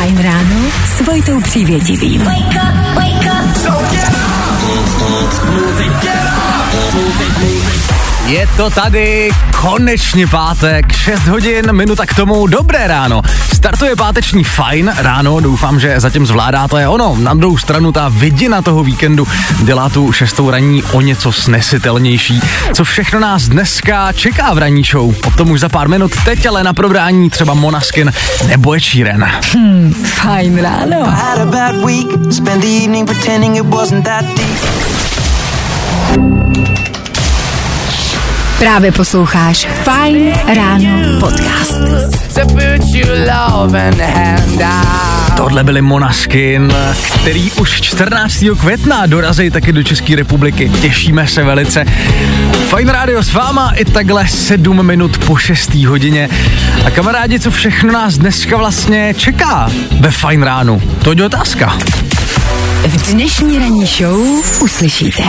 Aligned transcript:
Fajn 0.00 0.18
ráno 0.18 0.60
s 0.96 1.00
Vojtou 1.00 1.40
Přívětivým. 1.40 2.24
Wake 2.24 2.56
up, 2.56 2.96
wake 2.96 3.26
up. 3.26 3.56
So 3.56 3.70
get 3.92 4.10
Je 8.30 8.48
to 8.56 8.70
tady, 8.70 9.30
konečně 9.60 10.26
pátek, 10.26 10.92
6 10.92 11.26
hodin, 11.26 11.72
minuta 11.72 12.06
k 12.06 12.14
tomu, 12.14 12.46
dobré 12.46 12.86
ráno. 12.86 13.22
Startuje 13.54 13.96
páteční 13.96 14.44
fajn 14.44 14.92
ráno, 14.96 15.40
doufám, 15.40 15.80
že 15.80 16.00
zatím 16.00 16.26
zvládáte. 16.26 16.88
Ono, 16.88 17.16
na 17.16 17.34
druhou 17.34 17.58
stranu 17.58 17.92
ta 17.92 18.08
vidina 18.08 18.62
toho 18.62 18.84
víkendu 18.84 19.28
dělá 19.62 19.88
tu 19.88 20.12
šestou 20.12 20.50
raní 20.50 20.82
o 20.82 21.00
něco 21.00 21.32
snesitelnější. 21.32 22.40
Co 22.74 22.84
všechno 22.84 23.20
nás 23.20 23.48
dneska 23.48 24.12
čeká 24.12 24.54
v 24.54 24.58
ranní 24.58 24.82
show? 24.82 25.14
O 25.26 25.30
tom 25.30 25.50
už 25.50 25.60
za 25.60 25.68
pár 25.68 25.88
minut, 25.88 26.12
teď 26.24 26.46
ale 26.46 26.64
na 26.64 26.72
probrání 26.72 27.30
třeba 27.30 27.54
Monaskin 27.54 28.12
nebo 28.46 28.74
je 28.74 28.80
Sheeran. 28.80 29.30
Hmm, 29.52 29.94
fajn 30.04 30.62
ráno. 30.62 31.04
had 31.04 31.38
a 31.38 31.46
bad 31.46 31.84
week. 31.84 32.32
Spent 32.32 32.62
the 32.62 32.82
evening 32.82 33.06
pretending 33.06 33.56
it 33.56 33.64
wasn't 33.64 34.04
that 34.04 34.24
deep. 34.24 34.90
Právě 38.60 38.92
posloucháš 38.92 39.68
Fajn 39.84 40.32
ráno 40.54 41.20
podcast. 41.20 41.74
Tohle 45.36 45.64
byli 45.64 45.82
Monaskin, 45.82 46.72
který 47.20 47.52
už 47.52 47.80
14. 47.80 48.44
května 48.60 49.06
dorazí 49.06 49.50
taky 49.50 49.72
do 49.72 49.82
České 49.82 50.16
republiky. 50.16 50.72
Těšíme 50.80 51.26
se 51.26 51.44
velice. 51.44 51.84
Fajn 52.68 52.88
rádio 52.88 53.22
s 53.22 53.32
váma 53.32 53.72
i 53.76 53.84
takhle 53.84 54.28
7 54.28 54.86
minut 54.86 55.18
po 55.18 55.36
6. 55.36 55.74
hodině. 55.74 56.28
A 56.84 56.90
kamarádi, 56.90 57.40
co 57.40 57.50
všechno 57.50 57.92
nás 57.92 58.18
dneska 58.18 58.56
vlastně 58.56 59.14
čeká 59.16 59.70
ve 60.00 60.10
Fajn 60.10 60.42
ránu? 60.42 60.82
To 61.02 61.12
je 61.12 61.24
otázka. 61.24 61.78
V 62.86 63.12
dnešní 63.12 63.58
ranní 63.58 63.86
show 63.86 64.20
uslyšíte. 64.62 65.22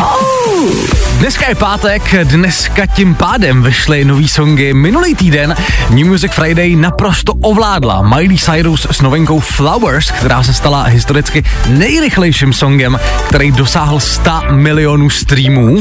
Dneska 1.19 1.49
je 1.49 1.55
pátek, 1.55 2.15
dneska 2.23 2.85
tím 2.85 3.15
pádem 3.15 3.63
vyšly 3.63 4.05
nový 4.05 4.27
songy. 4.27 4.73
Minulý 4.73 5.15
týden 5.15 5.55
New 5.89 6.05
Music 6.07 6.31
Friday 6.31 6.75
naprosto 6.75 7.33
ovládla 7.33 8.01
Miley 8.01 8.37
Cyrus 8.37 8.87
s 8.91 9.01
novinkou 9.01 9.39
Flowers, 9.39 10.11
která 10.11 10.43
se 10.43 10.53
stala 10.53 10.83
historicky 10.83 11.43
nejrychlejším 11.67 12.53
songem, 12.53 12.99
který 13.27 13.51
dosáhl 13.51 13.99
100 13.99 14.31
milionů 14.51 15.09
streamů. 15.09 15.77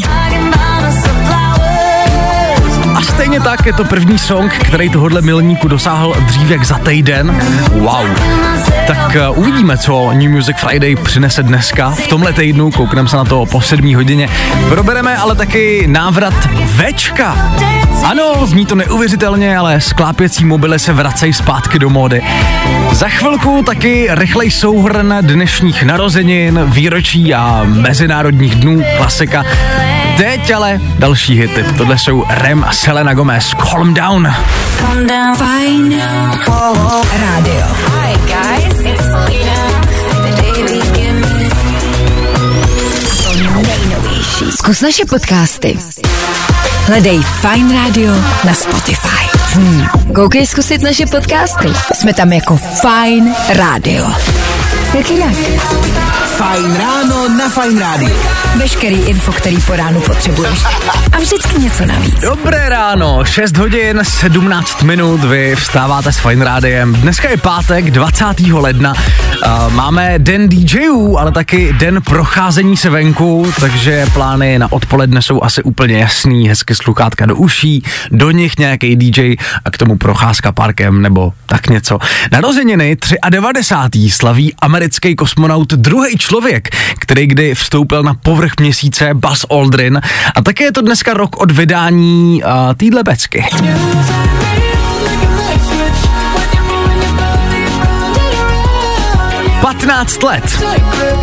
Stejně 3.10 3.40
tak 3.40 3.66
je 3.66 3.72
to 3.72 3.84
první 3.84 4.18
song, 4.18 4.52
který 4.52 4.90
tohohle 4.90 5.22
milníku 5.22 5.68
dosáhl 5.68 6.14
dřív 6.26 6.50
jak 6.50 6.64
za 6.64 6.78
týden. 6.78 7.40
Wow. 7.72 8.06
Tak 8.86 9.16
uh, 9.30 9.38
uvidíme, 9.38 9.78
co 9.78 10.10
New 10.12 10.30
Music 10.30 10.56
Friday 10.56 10.96
přinese 10.96 11.42
dneska. 11.42 11.90
V 11.90 12.06
tomhle 12.06 12.32
týdnu 12.32 12.70
koukneme 12.70 13.08
se 13.08 13.16
na 13.16 13.24
to 13.24 13.46
po 13.46 13.60
7 13.60 13.94
hodině. 13.94 14.28
Probereme 14.68 15.16
ale 15.16 15.34
taky 15.34 15.86
návrat 15.86 16.34
Včka. 16.64 17.54
Ano, 18.04 18.46
zní 18.46 18.66
to 18.66 18.74
neuvěřitelně, 18.74 19.56
ale 19.56 19.80
sklápěcí 19.80 20.44
mobily 20.44 20.78
se 20.78 20.92
vracejí 20.92 21.32
zpátky 21.32 21.78
do 21.78 21.90
módy. 21.90 22.22
Za 22.92 23.08
chvilku 23.08 23.62
taky 23.62 24.08
rychlej 24.10 24.50
souhrn 24.50 25.14
dnešních 25.20 25.82
narozenin, 25.82 26.60
výročí 26.64 27.34
a 27.34 27.62
mezinárodních 27.64 28.54
dnů, 28.54 28.82
klasika. 28.96 29.44
Teď 30.20 30.50
ale 30.50 30.80
další 30.98 31.40
hity. 31.40 31.64
Tohle 31.78 31.98
jsou 31.98 32.24
Rem 32.28 32.64
a 32.64 32.72
Selena 32.72 33.14
Gomez. 33.14 33.54
Calm 33.70 33.94
down. 33.94 34.32
Fajn 35.36 36.02
rádio. 37.12 37.66
Hi 37.86 38.18
guys, 38.26 38.80
it's 38.84 39.02
Selena. 39.02 39.80
Zkus 44.50 44.80
naše 44.80 45.04
podcasty. 45.04 45.78
Hledej 46.86 47.18
Fajn 47.18 47.72
rádio 47.72 48.14
na 48.44 48.54
Spotify. 48.54 49.38
Hmm. 49.54 49.86
Koukej 50.14 50.46
zkusit 50.46 50.82
naše 50.82 51.06
podcasty. 51.06 51.68
Jsme 51.94 52.14
tam 52.14 52.32
jako 52.32 52.56
Fajn 52.56 53.34
rádio. 53.48 54.06
Jak 54.94 55.10
jinak? 55.10 55.34
Fajn 56.50 56.74
ráno 56.74 57.28
na 57.38 57.48
Fajn 57.48 57.78
rádiu. 57.78 58.16
Veškerý 58.56 58.96
info, 58.96 59.32
který 59.32 59.56
po 59.60 59.76
ránu 59.76 60.00
potřebuješ. 60.00 60.64
A 61.12 61.18
vždycky 61.18 61.58
něco 61.58 61.86
navíc. 61.86 62.20
Dobré 62.20 62.68
ráno, 62.68 63.24
6 63.24 63.56
hodin, 63.56 64.00
17 64.02 64.82
minut, 64.82 65.24
vy 65.24 65.56
vstáváte 65.56 66.12
s 66.12 66.18
Fine 66.18 66.44
Rádiem. 66.44 66.94
Dneska 66.94 67.30
je 67.30 67.36
pátek, 67.36 67.90
20. 67.90 68.24
ledna. 68.52 68.94
Máme 69.68 70.18
den 70.18 70.48
DJů, 70.48 71.18
ale 71.18 71.32
taky 71.32 71.72
den 71.72 72.02
procházení 72.02 72.76
se 72.76 72.90
venku, 72.90 73.52
takže 73.60 74.06
plány 74.12 74.58
na 74.58 74.72
odpoledne 74.72 75.22
jsou 75.22 75.42
asi 75.42 75.62
úplně 75.62 75.98
jasný. 75.98 76.48
Hezky 76.48 76.74
sluchátka 76.74 77.26
do 77.26 77.36
uší, 77.36 77.82
do 78.10 78.30
nich 78.30 78.58
nějaký 78.58 78.96
DJ 78.96 79.36
a 79.64 79.70
k 79.70 79.78
tomu 79.78 79.96
procházka 79.96 80.52
parkem 80.52 81.02
nebo 81.02 81.32
tak 81.46 81.66
něco. 81.66 81.98
Narozeniny 82.32 82.96
93. 83.30 84.10
slaví 84.10 84.54
americký 84.60 85.16
kosmonaut 85.16 85.72
druhý 85.72 86.16
člověk, 86.18 86.39
který 86.98 87.26
kdy 87.26 87.54
vstoupil 87.54 88.02
na 88.02 88.14
povrch 88.14 88.52
měsíce 88.60 89.14
Buzz 89.14 89.44
Aldrin 89.50 90.00
a 90.34 90.42
také 90.42 90.64
je 90.64 90.72
to 90.72 90.80
dneska 90.80 91.14
rok 91.14 91.36
od 91.36 91.50
vydání 91.50 92.42
uh, 92.42 92.50
týdle 92.76 93.04
pecky. 93.04 93.44
15 99.60 100.22
let. 100.22 100.64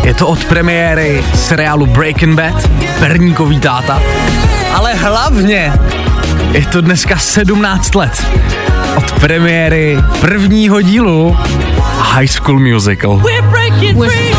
Je 0.04 0.14
to 0.14 0.26
od 0.28 0.44
premiéry 0.44 1.24
seriálu 1.34 1.86
Breaking 1.86 2.36
Bad, 2.36 2.70
Perníkový 2.98 3.60
táta, 3.60 4.02
ale 4.74 4.94
hlavně 4.94 5.72
je 6.52 6.66
to 6.66 6.80
dneska 6.80 7.18
17 7.18 7.94
let 7.94 8.26
od 8.96 9.12
premiéry 9.20 9.98
prvního 10.20 10.80
dílu 10.80 11.36
High 12.14 12.28
School 12.28 12.60
Musical. 12.60 13.22
Flying, 13.88 14.37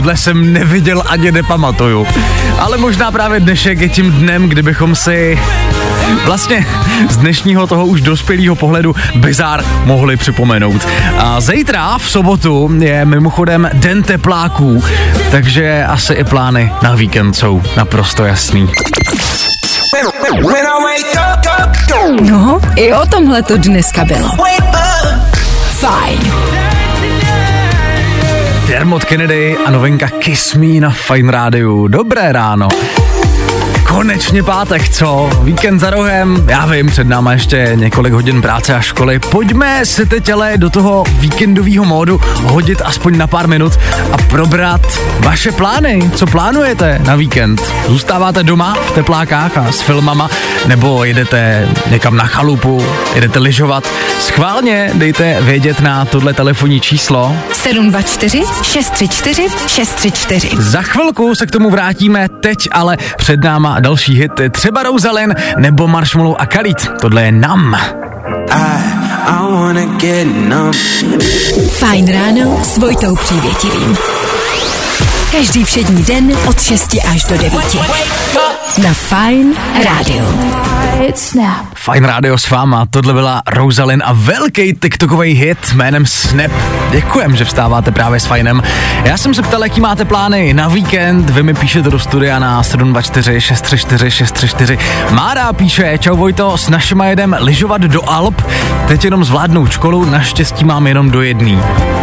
Tohle 0.00 0.16
jsem 0.16 0.52
neviděl 0.52 1.02
ani 1.06 1.32
nepamatuju. 1.32 2.06
Ale 2.58 2.78
možná 2.78 3.10
právě 3.10 3.40
dnešek 3.40 3.80
je 3.80 3.88
tím 3.88 4.12
dnem, 4.12 4.48
kdybychom 4.48 4.96
si 4.96 5.38
vlastně 6.24 6.66
z 7.08 7.16
dnešního 7.16 7.66
toho 7.66 7.86
už 7.86 8.00
dospělého 8.00 8.56
pohledu 8.56 8.94
bizár 9.14 9.64
mohli 9.84 10.16
připomenout. 10.16 10.88
A 11.18 11.40
zítra 11.40 11.98
v 11.98 12.10
sobotu 12.10 12.70
je 12.78 13.04
mimochodem 13.04 13.70
den 13.72 14.02
tepláků, 14.02 14.84
takže 15.30 15.84
asi 15.84 16.12
i 16.12 16.24
plány 16.24 16.72
na 16.82 16.94
víkend 16.94 17.34
jsou 17.34 17.62
naprosto 17.76 18.24
jasný. 18.24 18.68
No, 22.20 22.60
i 22.76 22.92
o 22.92 23.06
tomhle 23.06 23.42
to 23.42 23.56
dneska 23.56 24.04
bylo. 24.04 24.30
Fajn. 25.80 26.59
Dermot 28.80 29.04
Kennedy 29.04 29.54
a 29.62 29.68
novinka 29.68 30.08
Kiss 30.08 30.54
Me 30.54 30.80
na 30.80 30.88
Fine 30.88 31.30
Rádiu. 31.30 31.86
Dobré 31.88 32.32
ráno. 32.32 33.09
Konečně 33.90 34.42
pátek, 34.42 34.88
co? 34.88 35.30
Víkend 35.42 35.78
za 35.78 35.90
rohem, 35.90 36.44
já 36.48 36.66
vím, 36.66 36.86
před 36.86 37.06
náma 37.06 37.32
ještě 37.32 37.72
několik 37.74 38.12
hodin 38.12 38.42
práce 38.42 38.74
a 38.74 38.80
školy. 38.80 39.18
Pojďme 39.18 39.86
se 39.86 40.06
teď 40.06 40.32
ale 40.32 40.58
do 40.58 40.70
toho 40.70 41.04
víkendového 41.10 41.84
módu 41.84 42.20
hodit 42.42 42.82
aspoň 42.84 43.18
na 43.18 43.26
pár 43.26 43.48
minut 43.48 43.78
a 44.12 44.16
probrat 44.16 44.80
vaše 45.18 45.52
plány. 45.52 46.10
Co 46.14 46.26
plánujete 46.26 47.00
na 47.06 47.16
víkend? 47.16 47.62
Zůstáváte 47.88 48.42
doma 48.42 48.74
v 48.74 48.90
teplákách 48.90 49.58
a 49.58 49.72
s 49.72 49.80
filmama? 49.80 50.28
Nebo 50.66 51.04
jedete 51.04 51.68
někam 51.90 52.16
na 52.16 52.26
chalupu? 52.26 52.86
Jedete 53.14 53.38
lyžovat? 53.38 53.88
Schválně 54.20 54.90
dejte 54.94 55.36
vědět 55.40 55.80
na 55.80 56.04
tohle 56.04 56.34
telefonní 56.34 56.80
číslo 56.80 57.36
724 57.52 58.42
634 58.62 59.48
634. 59.66 60.50
za 60.58 60.82
chvilku 60.82 61.34
se 61.34 61.46
k 61.46 61.50
tomu 61.50 61.70
vrátíme, 61.70 62.28
teď 62.28 62.68
ale 62.72 62.96
před 63.16 63.44
náma 63.44 63.79
další 63.80 64.14
hity, 64.14 64.50
třeba 64.50 64.82
Rosalind 64.82 65.34
nebo 65.58 65.88
Marshmallow 65.88 66.36
a 66.38 66.46
Khalid. 66.46 66.88
Tohle 67.00 67.22
je 67.22 67.32
Nam. 67.32 67.74
I, 67.74 69.00
I 69.26 69.52
wanna 69.52 69.84
get 69.84 70.26
numb. 70.26 70.74
Fajn 71.70 72.12
ráno 72.12 72.60
s 72.64 72.78
Vojtou 72.78 73.16
Přívětivým. 73.16 73.96
Každý 75.32 75.64
všední 75.64 76.02
den 76.02 76.32
od 76.48 76.60
6 76.60 76.96
až 77.10 77.24
do 77.24 77.38
9. 77.38 77.52
Na 78.82 78.92
Fajn 78.92 79.54
rádiu. 79.84 80.24
Fine 81.82 82.06
Radio 82.06 82.38
s 82.38 82.50
váma, 82.50 82.86
tohle 82.90 83.12
byla 83.12 83.42
Rosalind 83.46 84.02
a 84.06 84.12
velký 84.12 84.74
TikTokový 84.74 85.32
hit 85.32 85.58
jménem 85.74 86.06
Snap. 86.06 86.50
Děkujem, 86.90 87.36
že 87.36 87.44
vstáváte 87.44 87.90
právě 87.90 88.20
s 88.20 88.26
Finem. 88.26 88.62
Já 89.04 89.16
jsem 89.16 89.34
se 89.34 89.42
ptal, 89.42 89.62
jaký 89.62 89.80
máte 89.80 90.04
plány 90.04 90.54
na 90.54 90.68
víkend, 90.68 91.30
vy 91.30 91.42
mi 91.42 91.54
píšete 91.54 91.90
do 91.90 91.98
studia 91.98 92.38
na 92.38 92.62
724 92.62 93.40
634 93.40 94.10
634. 94.10 94.78
Mára 95.10 95.52
píše, 95.52 95.98
čau 95.98 96.16
Vojto, 96.16 96.58
s 96.58 96.68
našima 96.68 97.06
jedem 97.06 97.36
lyžovat 97.38 97.80
do 97.80 98.10
Alp, 98.10 98.42
teď 98.88 99.04
jenom 99.04 99.24
zvládnout 99.24 99.70
školu, 99.70 100.04
naštěstí 100.04 100.64
mám 100.64 100.86
jenom 100.86 101.10
do 101.10 101.22
jedný. 101.22 101.58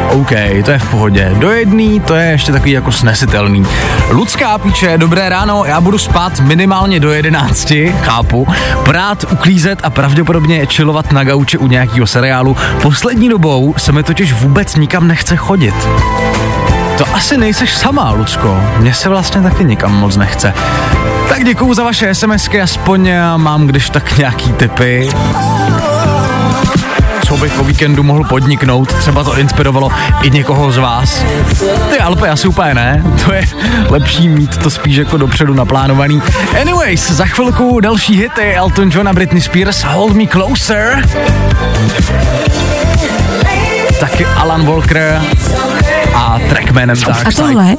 OK, 0.09 0.31
to 0.65 0.71
je 0.71 0.79
v 0.79 0.89
pohodě. 0.89 1.31
Do 1.37 1.51
jedný, 1.51 1.99
to 1.99 2.15
je 2.15 2.31
ještě 2.31 2.51
takový 2.51 2.71
jako 2.71 2.91
snesitelný. 2.91 3.65
Lucká 4.09 4.57
píše, 4.57 4.97
dobré 4.97 5.29
ráno, 5.29 5.65
já 5.65 5.81
budu 5.81 5.97
spát 5.97 6.39
minimálně 6.39 6.99
do 6.99 7.11
11, 7.11 7.73
chápu, 8.01 8.47
prát, 8.85 9.25
uklízet 9.31 9.66
a 9.83 9.89
pravděpodobně 9.89 10.65
chillovat 10.65 11.11
na 11.11 11.23
gauči 11.23 11.57
u 11.57 11.67
nějakého 11.67 12.07
seriálu. 12.07 12.57
Poslední 12.81 13.29
dobou 13.29 13.73
se 13.77 13.91
mi 13.91 14.03
totiž 14.03 14.33
vůbec 14.33 14.75
nikam 14.75 15.07
nechce 15.07 15.35
chodit. 15.35 15.75
To 16.97 17.05
asi 17.13 17.37
nejseš 17.37 17.75
sama, 17.75 18.11
Lucko. 18.11 18.59
Mně 18.77 18.93
se 18.93 19.09
vlastně 19.09 19.41
taky 19.41 19.63
nikam 19.63 19.93
moc 19.93 20.17
nechce. 20.17 20.53
Tak 21.29 21.43
děkuju 21.43 21.73
za 21.73 21.83
vaše 21.83 22.15
SMSky, 22.15 22.61
aspoň 22.61 23.09
mám 23.37 23.67
když 23.67 23.89
tak 23.89 24.17
nějaký 24.17 24.53
tipy 24.53 25.09
co 27.37 27.43
bych 27.43 27.59
o 27.59 27.63
víkendu 27.63 28.03
mohl 28.03 28.23
podniknout, 28.23 28.93
třeba 28.93 29.23
to 29.23 29.37
inspirovalo 29.37 29.91
i 30.21 30.29
někoho 30.29 30.71
z 30.71 30.77
vás. 30.77 31.23
Ty 31.89 31.99
Alpy 31.99 32.29
asi 32.29 32.47
úplně 32.47 32.73
ne, 32.73 33.03
to 33.25 33.33
je 33.33 33.41
lepší 33.89 34.29
mít 34.29 34.57
to 34.57 34.69
spíš 34.69 34.95
jako 34.95 35.17
dopředu 35.17 35.53
naplánovaný. 35.53 36.21
Anyways, 36.61 37.11
za 37.11 37.25
chvilku 37.25 37.79
další 37.79 38.17
hity 38.17 38.53
Elton 38.55 38.89
John 38.93 39.07
a 39.07 39.13
Britney 39.13 39.41
Spears 39.41 39.83
Hold 39.83 40.13
Me 40.13 40.27
Closer. 40.27 41.09
Taky 43.99 44.25
Alan 44.25 44.65
Walker 44.65 45.21
a 46.15 46.39
trackmanem 46.49 46.97
A 47.05 47.09
Dark 47.09 47.31
Side. 47.31 47.43
tohle 47.43 47.75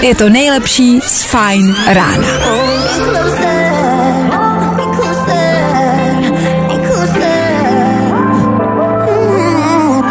je 0.00 0.14
to 0.14 0.28
nejlepší 0.28 1.00
z 1.00 1.22
Fine 1.24 1.74
rána. 1.94 2.26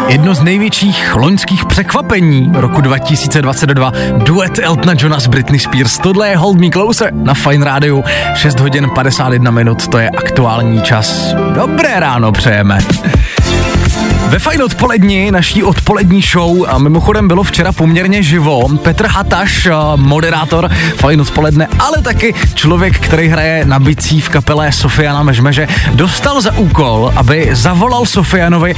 Jedno 0.08 0.34
z 0.34 0.42
největších 0.42 1.14
loňských 1.14 1.64
překvapení 1.64 2.52
roku 2.54 2.80
2022. 2.80 3.92
Duet 4.16 4.58
Eltona 4.58 4.94
Johna 4.98 5.20
s 5.20 5.26
Britney 5.26 5.58
Spears. 5.58 5.98
Tohle 5.98 6.28
je 6.28 6.36
Hold 6.36 6.58
Me 6.58 6.70
Closer 6.70 7.14
na 7.14 7.34
Fine 7.34 7.64
Radio. 7.64 8.02
6 8.34 8.60
hodin 8.60 8.90
51 8.94 9.50
minut, 9.50 9.88
to 9.88 9.98
je 9.98 10.10
aktuální 10.10 10.82
čas. 10.82 11.34
Dobré 11.54 12.00
ráno 12.00 12.32
přejeme. 12.32 12.78
Ve 14.28 14.38
fajn 14.38 14.62
odpoledni, 14.62 15.30
naší 15.30 15.62
odpolední 15.62 16.22
show, 16.22 16.64
a 16.68 16.78
mimochodem 16.78 17.28
bylo 17.28 17.42
včera 17.42 17.72
poměrně 17.72 18.22
živo, 18.22 18.68
Petr 18.82 19.06
Hataš, 19.06 19.68
moderátor 19.96 20.70
fajn 20.96 21.20
odpoledne, 21.20 21.68
ale 21.78 22.02
taky 22.02 22.34
člověk, 22.54 22.98
který 22.98 23.28
hraje 23.28 23.64
na 23.64 23.78
bicí 23.78 24.20
v 24.20 24.28
kapele 24.28 24.72
Sofiana 24.72 25.22
Mežmeže, 25.22 25.68
dostal 25.94 26.40
za 26.40 26.56
úkol, 26.56 27.12
aby 27.16 27.48
zavolal 27.52 28.06
Sofianovi 28.06 28.74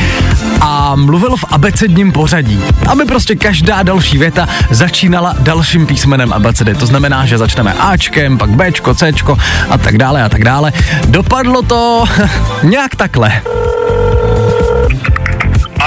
a 0.61 0.97
mluvil 0.97 1.37
v 1.37 1.45
abecedním 1.49 2.13
pořadí. 2.13 2.61
Aby 2.87 3.05
prostě 3.05 3.35
každá 3.35 3.83
další 3.83 4.19
věta 4.19 4.49
začínala 4.71 5.35
dalším 5.39 5.87
písmenem 5.87 6.33
abecedy. 6.33 6.75
To 6.75 6.87
znamená, 6.87 7.27
že 7.27 7.39
začneme 7.39 7.73
Ačkem, 7.73 8.39
pak 8.39 8.51
Bčko, 8.51 8.95
Cčko 8.95 9.39
a 9.71 9.79
tak 9.79 9.99
dále 9.99 10.23
a 10.23 10.29
tak 10.29 10.45
dále. 10.45 10.73
Dopadlo 11.07 11.63
to 11.63 12.05
nějak 12.63 12.97
takhle. 12.97 13.43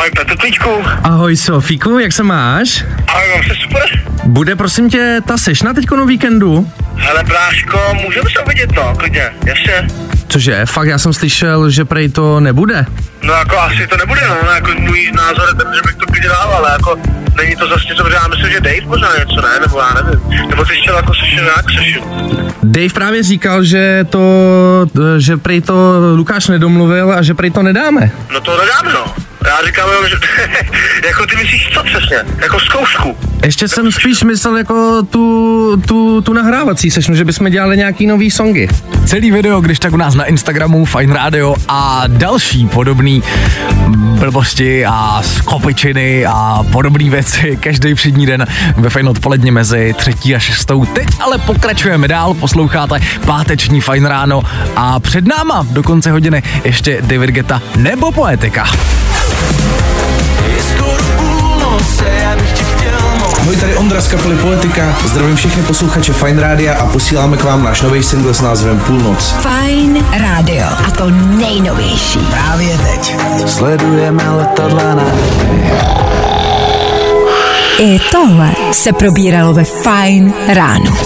Ahoj 0.03 0.11
Petr 0.11 0.37
Klíčku. 0.37 0.69
Ahoj 1.03 1.37
Sofíku, 1.37 1.99
jak 1.99 2.13
se 2.13 2.23
máš? 2.23 2.85
Ahoj, 3.07 3.29
mám 3.35 3.43
se 3.43 3.55
super. 3.55 4.03
Bude 4.23 4.55
prosím 4.55 4.89
tě 4.89 5.21
ta 5.27 5.37
sešna 5.37 5.73
teďko 5.73 5.95
na 5.95 6.05
víkendu? 6.05 6.71
Hele 6.95 7.23
bráško, 7.23 7.79
můžeme 7.93 8.29
se 8.29 8.39
uvidět 8.39 8.71
no, 8.75 8.93
klidně, 8.97 9.31
jasně. 9.45 9.87
Cože, 10.27 10.65
fakt 10.65 10.87
já 10.87 10.97
jsem 10.97 11.13
slyšel, 11.13 11.69
že 11.69 11.85
prej 11.85 12.09
to 12.09 12.39
nebude. 12.39 12.85
No 13.21 13.33
jako 13.33 13.59
asi 13.59 13.87
to 13.87 13.97
nebude, 13.97 14.21
no, 14.27 14.35
no 14.43 14.51
jako 14.51 14.71
můj 14.79 15.11
názor 15.15 15.47
je 15.49 15.63
ten, 15.63 15.73
že 15.75 15.81
bych 15.85 15.95
to 15.95 16.05
klidně 16.05 16.29
dal, 16.29 16.53
ale 16.53 16.71
jako 16.71 16.99
není 17.37 17.55
to 17.55 17.67
zase 17.67 17.87
něco, 17.89 18.03
protože 18.03 18.15
já 18.15 18.27
myslím, 18.27 18.51
že 18.51 18.61
Dave 18.61 18.85
možná 18.85 19.09
něco, 19.19 19.41
ne, 19.41 19.59
nebo 19.61 19.79
já 19.79 19.93
nevím. 19.93 20.49
Nebo 20.49 20.65
ty 20.65 20.75
chtěl 20.75 20.95
jako 20.95 21.13
sešel 21.13 21.43
nějak 21.43 21.65
sešel. 21.77 22.03
Dave 22.63 22.93
právě 22.93 23.23
říkal, 23.23 23.63
že 23.63 24.05
to, 24.09 24.21
že 25.17 25.37
prej 25.37 25.61
to 25.61 25.99
Lukáš 26.15 26.47
nedomluvil 26.47 27.13
a 27.13 27.21
že 27.21 27.33
prej 27.33 27.51
to 27.51 27.63
nedáme. 27.63 28.11
No 28.33 28.41
to 28.41 28.57
nedáme, 28.57 28.93
no. 28.93 29.32
Já 29.47 29.65
říkám 29.65 29.89
jenom, 29.89 30.09
že 30.09 30.15
jako 31.07 31.25
ty 31.25 31.35
myslíš 31.35 31.69
co 31.73 31.83
přesně? 31.83 32.17
Jako 32.41 32.59
zkoušku. 32.59 33.17
Ještě 33.43 33.67
jsem 33.67 33.91
spíš 33.91 34.23
myslel 34.23 34.57
jako 34.57 35.03
tu, 35.03 35.77
tu, 35.87 36.21
tu 36.21 36.33
nahrávací 36.33 36.91
sešnu, 36.91 37.15
že 37.15 37.25
bychom 37.25 37.49
dělali 37.49 37.77
nějaký 37.77 38.07
nový 38.07 38.31
songy. 38.31 38.67
Celý 39.05 39.31
video, 39.31 39.61
když 39.61 39.79
tak 39.79 39.93
u 39.93 39.97
nás 39.97 40.15
na 40.15 40.25
Instagramu 40.25 40.85
Fine 40.85 41.13
Radio 41.13 41.55
a 41.67 42.03
další 42.07 42.67
podobný 42.67 43.23
blbosti 44.19 44.85
a 44.85 45.21
skopičiny 45.23 46.25
a 46.25 46.63
podobné 46.71 47.09
věci 47.09 47.57
každý 47.61 47.93
všední 47.93 48.25
den 48.25 48.45
ve 48.77 48.89
Fine 48.89 49.09
odpoledně 49.09 49.51
mezi 49.51 49.93
třetí 49.97 50.35
a 50.35 50.39
šestou. 50.39 50.85
Teď 50.85 51.07
ale 51.19 51.37
pokračujeme 51.37 52.07
dál, 52.07 52.33
posloucháte 52.33 52.99
páteční 53.25 53.81
Fine 53.81 54.09
ráno 54.09 54.41
a 54.75 54.99
před 54.99 55.27
náma 55.27 55.67
do 55.69 55.83
konce 55.83 56.11
hodiny 56.11 56.43
ještě 56.63 57.01
David 57.01 57.29
Geta 57.29 57.61
nebo 57.75 58.11
Poetika. 58.11 58.67
Ahoj, 63.53 63.55
tady 63.55 63.75
Ondra 63.75 64.01
z 64.01 64.07
kapely 64.07 64.35
Politika. 64.35 64.95
Zdravím 65.05 65.35
všechny 65.35 65.63
posluchače 65.63 66.13
Fine 66.13 66.41
Rádia 66.41 66.75
a 66.75 66.85
posíláme 66.85 67.37
k 67.37 67.43
vám 67.43 67.63
náš 67.63 67.81
nový 67.81 68.03
single 68.03 68.33
s 68.33 68.41
názvem 68.41 68.79
Půlnoc. 68.79 69.35
Fine 69.41 69.99
rádio. 70.19 70.65
A 70.87 70.91
to 70.91 71.09
nejnovější. 71.09 72.19
Právě 72.19 72.77
teď. 72.77 73.15
Sledujeme 73.45 74.29
letadla 74.29 74.95
na 74.95 75.05
I 77.79 77.99
tohle 78.11 78.51
se 78.71 78.93
probíralo 78.93 79.53
ve 79.53 79.63
Fine 79.63 80.31
ráno. 80.47 80.97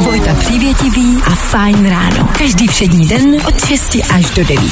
Vojta 0.00 0.34
Přívětivý 0.34 1.22
a 1.26 1.34
Fine 1.34 1.90
ráno. 1.90 2.28
Každý 2.38 2.68
všední 2.68 3.06
den 3.06 3.36
od 3.48 3.64
6 3.66 3.96
až 4.14 4.30
do 4.30 4.44
9. 4.44 4.62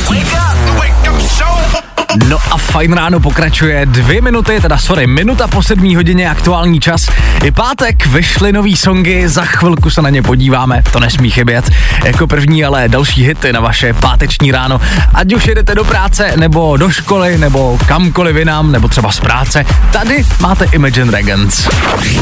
No 2.28 2.38
a 2.50 2.58
fajn 2.58 2.92
ráno 2.92 3.20
pokračuje 3.20 3.86
dvě 3.86 4.20
minuty, 4.20 4.60
teda 4.60 4.78
sorry, 4.78 5.06
minuta 5.06 5.48
po 5.48 5.62
sedmí 5.62 5.96
hodině 5.96 6.30
aktuální 6.30 6.80
čas. 6.80 7.08
Je 7.44 7.52
pátek, 7.52 8.06
vyšly 8.06 8.52
nový 8.52 8.76
songy, 8.76 9.28
za 9.28 9.44
chvilku 9.44 9.90
se 9.90 10.02
na 10.02 10.10
ně 10.10 10.22
podíváme, 10.22 10.82
to 10.92 11.00
nesmí 11.00 11.30
chybět. 11.30 11.70
Jako 12.04 12.26
první 12.26 12.64
ale 12.64 12.88
další 12.88 13.26
hity 13.26 13.52
na 13.52 13.60
vaše 13.60 13.92
páteční 13.92 14.52
ráno. 14.52 14.80
Ať 15.14 15.34
už 15.34 15.46
jedete 15.46 15.74
do 15.74 15.84
práce, 15.84 16.32
nebo 16.36 16.76
do 16.76 16.90
školy, 16.90 17.38
nebo 17.38 17.78
kamkoliv 17.86 18.36
jinam, 18.36 18.72
nebo 18.72 18.88
třeba 18.88 19.12
z 19.12 19.20
práce, 19.20 19.64
tady 19.92 20.24
máte 20.40 20.64
Imagine 20.64 21.10
Dragons. 21.10 21.68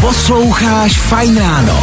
Posloucháš 0.00 0.99
Fine 0.99 1.40
Ráno. 1.40 1.82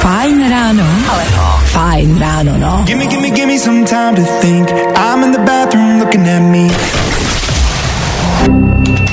Fine 0.00 0.50
ráno. 0.50 0.84
Ale 1.08 1.24
no, 1.36 1.60
fajn 1.64 2.18
ráno, 2.18 2.58
no. 2.58 2.82
Gimme, 2.86 3.06
gimme, 3.06 3.30
gimme 3.30 3.58
some 3.58 3.84
time 3.84 4.14
to 4.16 4.22
think. 4.40 4.70
I'm 4.96 5.24
in 5.24 5.32
the 5.32 5.38
bathroom 5.38 5.98
looking 5.98 6.28
at 6.28 6.42
me. 6.42 6.69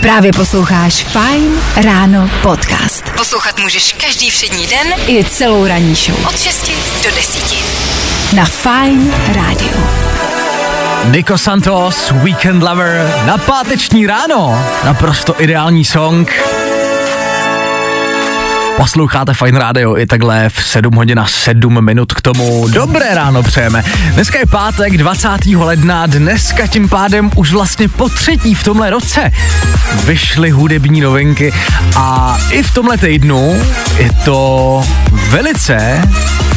Právě 0.01 0.31
posloucháš 0.31 1.03
Fine 1.03 1.61
ráno 1.83 2.29
podcast. 2.41 3.03
Poslouchat 3.17 3.59
můžeš 3.59 3.93
každý 3.93 4.29
všední 4.29 4.67
den 4.67 4.87
i 5.07 5.23
celou 5.23 5.67
ranní 5.67 5.95
show. 5.95 6.25
Od 6.27 6.39
6 6.39 6.71
do 7.03 7.15
10. 7.15 7.43
Na 8.35 8.45
Fine 8.45 9.17
rádiu. 9.35 9.87
Nico 11.11 11.37
Santos, 11.37 12.11
Weekend 12.11 12.63
Lover, 12.63 13.13
na 13.25 13.37
páteční 13.37 14.07
ráno. 14.07 14.65
Naprosto 14.83 15.41
ideální 15.41 15.85
song. 15.85 16.33
Posloucháte 18.77 19.33
Fine 19.33 19.59
Radio 19.59 19.97
i 19.97 20.05
takhle 20.05 20.49
v 20.49 20.63
7 20.63 20.95
hodin 20.95 21.19
a 21.19 21.27
7 21.27 21.85
minut 21.85 22.13
k 22.13 22.21
tomu. 22.21 22.67
Dobré 22.67 23.15
ráno 23.15 23.43
přejeme. 23.43 23.83
Dneska 24.13 24.39
je 24.39 24.45
pátek 24.45 24.97
20. 24.97 25.29
ledna, 25.45 26.05
dneska 26.05 26.67
tím 26.67 26.89
pádem 26.89 27.31
už 27.35 27.51
vlastně 27.51 27.89
po 27.89 28.09
třetí 28.09 28.55
v 28.55 28.63
tomhle 28.63 28.89
roce 28.89 29.31
vyšly 30.05 30.49
hudební 30.49 31.01
novinky 31.01 31.53
a 31.95 32.37
i 32.51 32.63
v 32.63 32.71
tomhle 32.71 32.97
týdnu 32.97 33.61
je 33.97 34.09
to 34.25 34.83
velice 35.29 36.01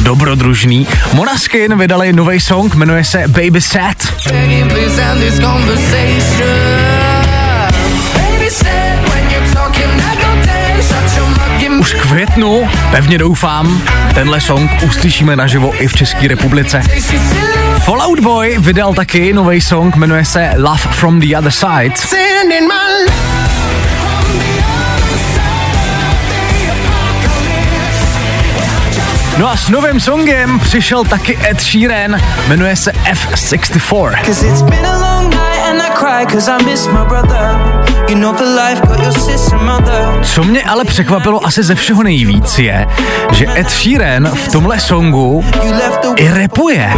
dobrodružný. 0.03 0.87
Monaskin 1.13 1.77
vydali 1.77 2.13
nový 2.13 2.39
song, 2.39 2.75
jmenuje 2.75 3.03
se 3.03 3.27
Baby 3.27 3.61
Set. 3.61 4.13
Květnu, 12.11 12.69
pevně 12.91 13.17
doufám, 13.17 13.81
tenhle 14.13 14.41
song 14.41 14.71
uslyšíme 14.85 15.35
naživo 15.35 15.73
i 15.83 15.87
v 15.87 15.93
České 15.93 16.27
republice. 16.27 16.81
Fallout 17.83 18.19
Boy 18.19 18.55
vydal 18.59 18.93
taky 18.93 19.33
nový 19.33 19.61
song, 19.61 19.95
jmenuje 19.95 20.25
se 20.25 20.51
Love 20.57 20.77
from 20.77 21.19
the 21.19 21.37
Other 21.37 21.51
Side. 21.51 21.93
No 29.37 29.49
a 29.49 29.57
s 29.57 29.69
novým 29.69 29.99
songem 29.99 30.59
přišel 30.59 31.03
taky 31.03 31.39
Ed 31.49 31.61
Sheeran, 31.61 32.21
jmenuje 32.47 32.75
se 32.75 32.91
F64. 32.91 34.15
Co 40.23 40.43
mě 40.43 40.63
ale 40.63 40.85
překvapilo 40.85 41.45
asi 41.45 41.63
ze 41.63 41.75
všeho 41.75 42.03
nejvíc 42.03 42.59
je, 42.59 42.87
že 43.31 43.45
Ed 43.57 43.69
Sheeran 43.69 44.31
v 44.35 44.51
tomhle 44.51 44.79
songu 44.79 45.45
i 46.15 46.29
repuje. 46.29 46.93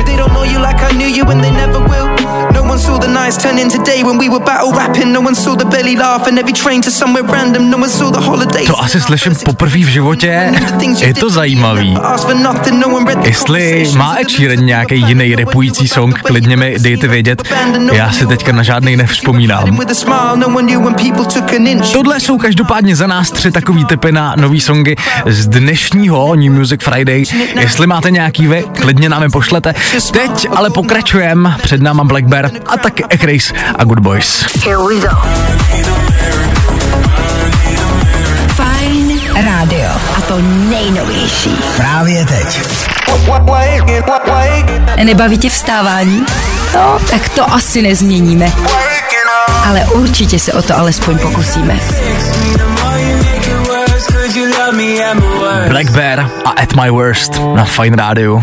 No 2.51 2.61
one 2.63 2.79
saw 2.79 2.97
the 2.97 3.07
nights 3.07 3.37
turn 3.37 3.59
into 3.59 3.77
day 3.83 4.03
when 4.03 4.17
we 4.17 4.29
were 4.29 4.45
battle 4.45 4.71
rapping. 4.71 5.13
No 5.13 5.21
one 5.21 5.35
saw 5.35 5.55
the 5.55 5.65
belly 5.65 5.95
laugh 5.95 6.27
and 6.27 6.39
every 6.39 6.53
train 6.53 6.81
to 6.81 6.91
somewhere 6.91 7.23
random. 7.31 7.69
No 7.69 7.77
one 7.77 7.89
saw 7.89 8.11
the 8.11 8.19
holidays. 8.19 8.67
To 8.67 8.81
asi 8.81 9.01
slyším 9.01 9.35
poprvé 9.45 9.79
v 9.79 9.87
životě. 9.87 10.51
Je 10.99 11.13
to 11.13 11.29
zajímavý. 11.29 11.97
Jestli 13.23 13.85
má 13.95 14.15
Ed 14.21 14.29
Sheeran 14.29 14.65
nějaký 14.65 14.95
jiný 15.07 15.35
repující 15.35 15.87
song, 15.87 16.19
klidně 16.19 16.57
mi 16.57 16.75
dejte 16.79 17.07
vědět. 17.07 17.43
Já 17.91 18.11
si 18.11 18.27
teďka 18.27 18.51
na 18.51 18.63
žádný 18.63 18.95
nevzpomínám. 18.95 19.79
Tohle 21.93 22.19
jsou 22.19 22.37
každopádně 22.37 22.95
za 22.95 23.07
nás 23.07 23.31
tři 23.31 23.51
takový 23.51 23.85
typy 23.85 24.11
na 24.11 24.35
nový 24.37 24.61
songy 24.61 24.95
z 25.25 25.47
dnešního 25.47 26.35
New 26.35 26.51
Music 26.51 26.83
Friday. 26.83 27.23
Jestli 27.59 27.87
máte 27.87 28.11
nějaký 28.11 28.47
vy, 28.47 28.65
klidně 28.81 29.09
nám 29.09 29.23
je 29.23 29.29
pošlete. 29.29 29.73
Teď 30.11 30.47
ale 30.55 30.69
pokračujeme. 30.69 31.55
Před 31.61 31.81
náma 31.81 32.03
Black 32.03 32.25
Bear 32.33 32.49
a 32.65 32.77
taky 32.77 33.03
Ecrace 33.09 33.53
a 33.75 33.83
Good 33.85 33.99
Boys. 33.99 34.41
Here 34.65 34.81
we 34.81 34.99
go. 34.99 35.13
Fajn 38.55 39.21
rádio. 39.45 39.89
A 40.17 40.21
to 40.27 40.41
nejnovější. 40.69 41.49
Právě 41.77 42.25
teď. 42.25 42.61
Nebaví 45.03 45.37
tě 45.37 45.49
vstávání? 45.49 46.25
No, 46.75 46.99
tak 47.09 47.29
to 47.29 47.53
asi 47.53 47.81
nezměníme. 47.81 48.51
Ale 49.67 49.85
určitě 49.85 50.39
se 50.39 50.53
o 50.53 50.61
to 50.61 50.77
alespoň 50.77 51.17
pokusíme. 51.19 51.79
Black 55.69 55.91
Bear 55.91 56.19
a 56.45 56.49
At 56.49 56.73
My 56.75 56.89
Worst 56.89 57.41
na 57.55 57.65
Fine 57.65 57.95
Radio. 57.97 58.41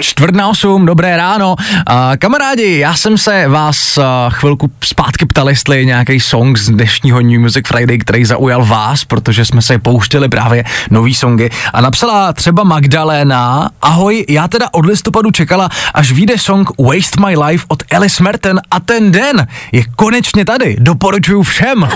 Čtvrt 0.00 0.34
na 0.34 0.48
osm, 0.48 0.86
dobré 0.86 1.16
ráno. 1.16 1.56
A 1.86 2.16
kamarádi, 2.16 2.78
já 2.78 2.94
jsem 2.94 3.18
se 3.18 3.48
vás 3.48 3.98
a, 3.98 4.30
chvilku 4.30 4.70
zpátky 4.84 5.26
ptal, 5.26 5.48
jestli 5.48 5.86
nějaký 5.86 6.20
song 6.20 6.58
z 6.58 6.70
dnešního 6.70 7.20
New 7.20 7.40
Music 7.40 7.68
Friday, 7.68 7.98
který 7.98 8.24
zaujal 8.24 8.64
vás, 8.64 9.04
protože 9.04 9.44
jsme 9.44 9.62
se 9.62 9.78
pouštěli 9.78 10.28
právě 10.28 10.64
nový 10.90 11.14
songy. 11.14 11.50
A 11.72 11.80
napsala 11.80 12.32
třeba 12.32 12.64
Magdalena, 12.64 13.70
ahoj, 13.82 14.24
já 14.28 14.48
teda 14.48 14.66
od 14.72 14.86
listopadu 14.86 15.30
čekala, 15.30 15.68
až 15.94 16.12
vyjde 16.12 16.38
song 16.38 16.68
Waste 16.78 17.20
My 17.26 17.36
Life 17.36 17.64
od 17.68 17.82
Alice 17.96 18.22
Merton 18.22 18.60
a 18.70 18.80
ten 18.80 19.12
den 19.12 19.46
je 19.72 19.84
konečně 19.96 20.44
tady. 20.44 20.76
Doporučuju 20.78 21.42
všem. 21.42 21.88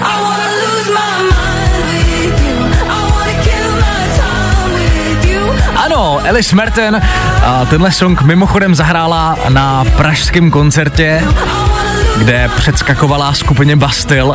Ano, 5.76 6.20
Alice 6.28 6.56
Merton 6.56 7.00
a 7.44 7.64
tenhle 7.64 7.92
song 7.92 8.22
mimochodem 8.22 8.74
zahrála 8.74 9.36
na 9.48 9.84
pražském 9.84 10.50
koncertě, 10.50 11.24
kde 12.18 12.50
předskakovala 12.56 13.34
skupině 13.34 13.76
Bastil 13.76 14.34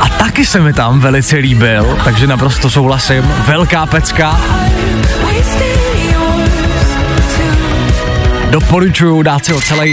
a 0.00 0.08
taky 0.08 0.46
se 0.46 0.60
mi 0.60 0.72
tam 0.72 1.00
velice 1.00 1.36
líbil, 1.36 1.98
takže 2.04 2.26
naprosto 2.26 2.70
souhlasím. 2.70 3.22
Velká 3.46 3.86
pecka. 3.86 4.40
Doporučuju 8.50 9.22
dát 9.22 9.44
si 9.44 9.52
ho 9.52 9.60
celý. 9.60 9.92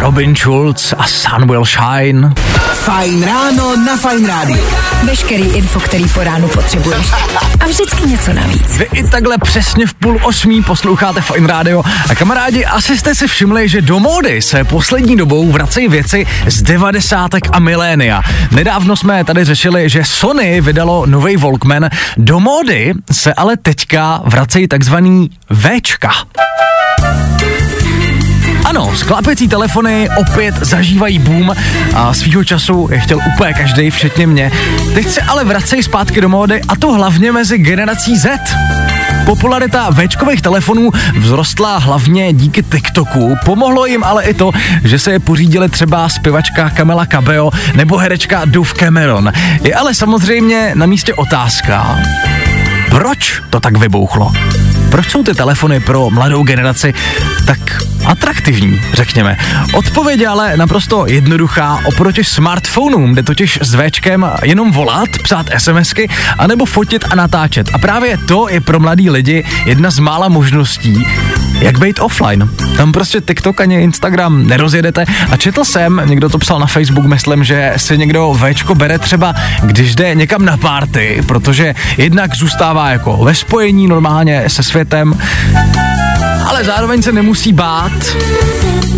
Robin 0.00 0.36
Schulz 0.36 0.94
a 0.98 1.06
Sun 1.06 1.46
Will 1.46 1.64
Shine. 1.64 2.32
Fajn 2.72 3.22
ráno 3.22 3.76
na 3.76 3.96
Fajn 3.96 4.26
rádiu. 4.26 4.64
Veškerý 5.04 5.42
info, 5.42 5.80
který 5.80 6.08
po 6.08 6.24
ránu 6.24 6.48
potřebuješ. 6.48 7.06
A 7.60 7.66
vždycky 7.66 8.06
něco 8.06 8.32
navíc. 8.32 8.78
Vy 8.78 8.88
i 8.92 9.08
takhle 9.08 9.38
přesně 9.38 9.86
v 9.86 9.94
půl 9.94 10.20
osmí 10.22 10.62
posloucháte 10.62 11.20
Fine 11.20 11.46
Radio 11.46 11.82
a 12.10 12.14
kamarádi, 12.14 12.64
asi 12.64 12.98
jste 12.98 13.14
si 13.14 13.28
všimli, 13.28 13.68
že 13.68 13.82
do 13.82 13.98
módy 13.98 14.42
se 14.42 14.64
poslední 14.64 15.16
dobou 15.16 15.52
vracejí 15.52 15.88
věci 15.88 16.26
z 16.46 16.62
devadesátek 16.62 17.48
a 17.52 17.58
milénia. 17.58 18.22
Nedávno 18.50 18.96
jsme 18.96 19.24
tady 19.24 19.44
řešili, 19.44 19.88
že 19.88 20.04
Sony 20.04 20.60
vydalo 20.60 21.06
nový 21.06 21.36
Walkman, 21.36 21.88
do 22.16 22.40
módy 22.40 22.94
se 23.12 23.34
ale 23.34 23.56
teďka 23.56 24.20
vracejí 24.24 24.68
takzvaný 24.68 25.30
Včka. 25.52 26.10
Ano, 28.64 28.92
sklápecí 28.96 29.48
telefony 29.48 30.08
opět 30.16 30.54
zažívají 30.60 31.18
boom 31.18 31.54
a 31.94 32.14
svýho 32.14 32.44
času 32.44 32.88
je 32.92 33.00
chtěl 33.00 33.18
úplně 33.34 33.54
každý, 33.54 33.90
včetně 33.90 34.26
mě. 34.26 34.52
Teď 34.94 35.08
se 35.08 35.20
ale 35.20 35.44
vracejí 35.44 35.82
zpátky 35.82 36.20
do 36.20 36.28
módy 36.28 36.60
a 36.68 36.76
to 36.76 36.92
hlavně 36.92 37.32
mezi 37.32 37.58
generací 37.58 38.16
Z. 38.16 38.28
Popularita 39.24 39.90
Včkových 39.90 40.42
telefonů 40.42 40.90
vzrostla 41.20 41.78
hlavně 41.78 42.32
díky 42.32 42.62
TikToku. 42.62 43.36
Pomohlo 43.44 43.86
jim 43.86 44.04
ale 44.04 44.24
i 44.24 44.34
to, 44.34 44.52
že 44.84 44.98
se 44.98 45.12
je 45.12 45.20
pořídili 45.20 45.68
třeba 45.68 46.08
zpěvačka 46.08 46.70
Kamela 46.70 47.06
Cabello 47.06 47.50
nebo 47.74 47.96
herečka 47.96 48.44
Dove 48.44 48.72
Cameron. 48.74 49.32
Je 49.64 49.74
ale 49.74 49.94
samozřejmě 49.94 50.72
na 50.74 50.86
místě 50.86 51.14
otázka, 51.14 51.98
proč 52.90 53.42
to 53.50 53.60
tak 53.60 53.76
vybouchlo? 53.76 54.32
Proč 54.90 55.10
jsou 55.10 55.22
ty 55.22 55.34
telefony 55.34 55.80
pro 55.80 56.10
mladou 56.10 56.42
generaci 56.42 56.94
tak 57.46 57.58
atraktivní, 58.06 58.80
řekněme? 58.92 59.36
Odpověď 59.74 60.24
ale 60.24 60.56
naprosto 60.56 61.06
jednoduchá 61.06 61.80
oproti 61.84 62.24
smartphonům, 62.24 63.12
kde 63.12 63.22
totiž 63.22 63.58
s 63.62 63.74
Včkem 63.74 64.30
jenom 64.42 64.72
volat, 64.72 65.08
psát 65.22 65.46
SMSky, 65.58 66.08
anebo 66.38 66.64
fotit 66.64 67.04
a 67.10 67.14
natáčet. 67.14 67.70
A 67.74 67.78
právě 67.78 68.18
to 68.18 68.48
je 68.48 68.60
pro 68.60 68.80
mladý 68.80 69.10
lidi 69.10 69.44
jedna 69.66 69.90
z 69.90 69.98
mála 69.98 70.28
možností, 70.28 71.06
jak 71.60 71.78
být 71.78 72.00
offline. 72.00 72.48
Tam 72.76 72.92
prostě 72.92 73.20
TikTok 73.20 73.60
ani 73.60 73.82
Instagram 73.82 74.46
nerozjedete. 74.46 75.04
A 75.30 75.36
četl 75.36 75.64
jsem, 75.64 76.02
někdo 76.04 76.28
to 76.28 76.38
psal 76.38 76.58
na 76.58 76.66
Facebook, 76.66 77.06
myslím, 77.06 77.44
že 77.44 77.72
si 77.76 77.98
někdo 77.98 78.36
Včko 78.42 78.74
bere 78.74 78.98
třeba, 78.98 79.34
když 79.62 79.94
jde 79.94 80.14
někam 80.14 80.44
na 80.44 80.56
párty, 80.56 81.22
protože 81.28 81.74
jednak 81.96 82.34
zůstává 82.34 82.90
jako 82.90 83.16
ve 83.16 83.34
spojení 83.34 83.86
normálně 83.86 84.44
se 84.46 84.62
světem, 84.80 85.14
ale 86.46 86.64
zároveň 86.64 87.02
se 87.02 87.12
nemusí 87.12 87.52
bát, 87.52 87.92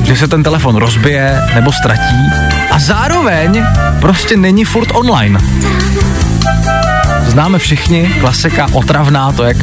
že 0.05 0.17
se 0.17 0.29
ten 0.29 0.43
telefon 0.43 0.77
rozbije 0.77 1.43
nebo 1.55 1.73
ztratí 1.73 2.31
a 2.71 2.79
zároveň 2.79 3.65
prostě 4.01 4.37
není 4.37 4.65
furt 4.65 4.89
online. 4.95 5.39
Známe 7.33 7.59
všichni, 7.59 8.15
klasika 8.21 8.67
otravná, 8.73 9.33
to 9.33 9.45
jak 9.45 9.57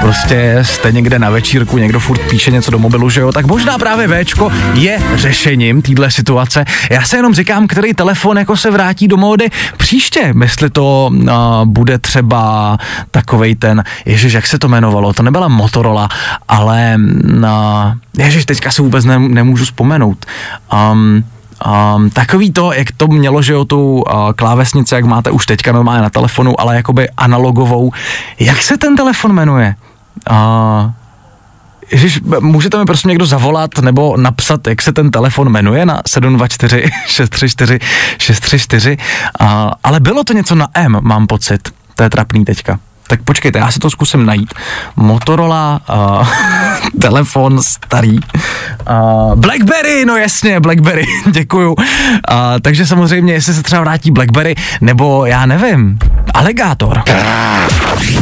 prostě 0.00 0.58
jste 0.62 0.92
někde 0.92 1.18
na 1.18 1.30
večírku, 1.30 1.78
někdo 1.78 2.00
furt 2.00 2.20
píše 2.20 2.50
něco 2.50 2.70
do 2.70 2.78
mobilu, 2.78 3.10
že 3.10 3.20
jo, 3.20 3.32
tak 3.32 3.46
možná 3.46 3.78
právě 3.78 4.24
Včko 4.24 4.52
je 4.74 4.98
řešením 5.14 5.82
téhle 5.82 6.10
situace. 6.10 6.64
Já 6.90 7.04
se 7.04 7.16
jenom 7.16 7.34
říkám, 7.34 7.66
který 7.66 7.94
telefon 7.94 8.38
jako 8.38 8.56
se 8.56 8.70
vrátí 8.70 9.08
do 9.08 9.16
módy 9.16 9.50
příště, 9.76 10.34
jestli 10.42 10.70
to 10.70 11.10
uh, 11.12 11.28
bude 11.64 11.98
třeba 11.98 12.76
takovej 13.10 13.54
ten, 13.54 13.84
ježiš, 14.04 14.32
jak 14.32 14.46
se 14.46 14.58
to 14.58 14.66
jmenovalo, 14.66 15.12
to 15.12 15.22
nebyla 15.22 15.48
Motorola, 15.48 16.08
ale 16.48 16.96
uh, 17.34 17.44
ježiš, 18.18 18.44
teďka 18.44 18.70
si 18.70 18.82
vůbec 18.82 19.04
ne, 19.04 19.18
nemůžu 19.18 19.64
vzpomenout. 19.64 20.26
Um, 20.92 21.24
Um, 21.64 22.10
takový 22.10 22.52
to, 22.52 22.72
jak 22.72 22.92
to 22.96 23.06
mělo, 23.06 23.42
že 23.42 23.52
jo, 23.52 23.64
tu 23.64 24.02
uh, 24.02 24.32
klávesnici, 24.32 24.94
jak 24.94 25.04
máte 25.04 25.30
už 25.30 25.46
teďka 25.46 25.72
normálně 25.72 26.02
na 26.02 26.10
telefonu, 26.10 26.60
ale 26.60 26.76
jakoby 26.76 27.08
analogovou. 27.16 27.92
Jak 28.40 28.62
se 28.62 28.76
ten 28.78 28.96
telefon 28.96 29.32
jmenuje? 29.32 29.74
Uh, 30.30 30.90
Ježiš, 31.90 32.20
můžete 32.40 32.78
mi 32.78 32.84
prosím 32.84 33.08
někdo 33.08 33.26
zavolat 33.26 33.78
nebo 33.78 34.16
napsat, 34.16 34.66
jak 34.66 34.82
se 34.82 34.92
ten 34.92 35.10
telefon 35.10 35.48
jmenuje 35.48 35.86
na 35.86 36.02
724 36.06 36.84
634 37.06 37.78
634, 38.18 38.96
uh, 39.40 39.46
ale 39.84 40.00
bylo 40.00 40.24
to 40.24 40.32
něco 40.32 40.54
na 40.54 40.68
M, 40.74 40.98
mám 41.02 41.26
pocit. 41.26 41.72
To 41.94 42.02
je 42.02 42.10
trapný 42.10 42.44
teďka. 42.44 42.78
Tak 43.14 43.22
počkejte, 43.22 43.58
já 43.58 43.70
si 43.70 43.78
to 43.78 43.90
zkusím 43.90 44.26
najít. 44.26 44.54
Motorola, 44.96 45.80
uh, 45.94 46.28
telefon 47.00 47.62
starý. 47.62 48.18
Uh, 48.18 49.34
Blackberry, 49.34 50.04
no 50.04 50.16
jasně, 50.16 50.60
Blackberry, 50.60 51.06
děkuju. 51.30 51.72
Uh, 51.72 51.84
takže 52.62 52.86
samozřejmě, 52.86 53.32
jestli 53.32 53.54
se 53.54 53.62
třeba 53.62 53.82
vrátí 53.82 54.10
Blackberry, 54.10 54.54
nebo 54.80 55.26
já 55.26 55.46
nevím, 55.46 55.98
Alligator. 56.34 57.02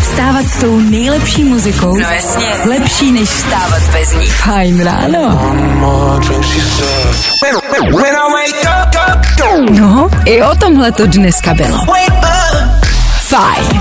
Vstávat 0.01 0.45
s 0.45 0.61
tou 0.61 0.79
nejlepší 0.81 1.45
muzikou. 1.45 1.97
No 1.97 2.11
jasně. 2.11 2.47
Lepší 2.69 3.13
než 3.13 3.29
vstávat 3.29 3.83
bez 3.93 4.15
ní. 4.15 4.27
Fajn 4.27 4.85
ráno. 4.85 5.55
No, 9.71 10.09
i 10.25 10.43
o 10.43 10.55
tomhle 10.55 10.93
to 10.93 11.07
dneska 11.07 11.55
bylo. 11.55 11.79
Fajn. 13.19 13.81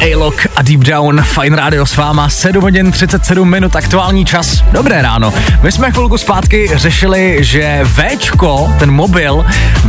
A-Lock 0.00 0.46
a 0.56 0.62
Deep 0.62 0.80
Down, 0.80 1.22
Fine 1.22 1.56
Radio 1.56 1.86
s 1.86 1.96
váma, 1.96 2.28
7 2.28 2.62
hodin 2.62 2.92
37 2.92 3.50
minut, 3.50 3.76
aktuální 3.76 4.24
čas, 4.24 4.64
dobré 4.72 5.02
ráno. 5.02 5.32
My 5.62 5.72
jsme 5.72 5.90
chvilku 5.90 6.18
zpátky 6.18 6.70
řešili, 6.74 7.36
že 7.40 7.80
Včko, 7.84 8.74
ten 8.78 8.90
mobil, 8.90 9.46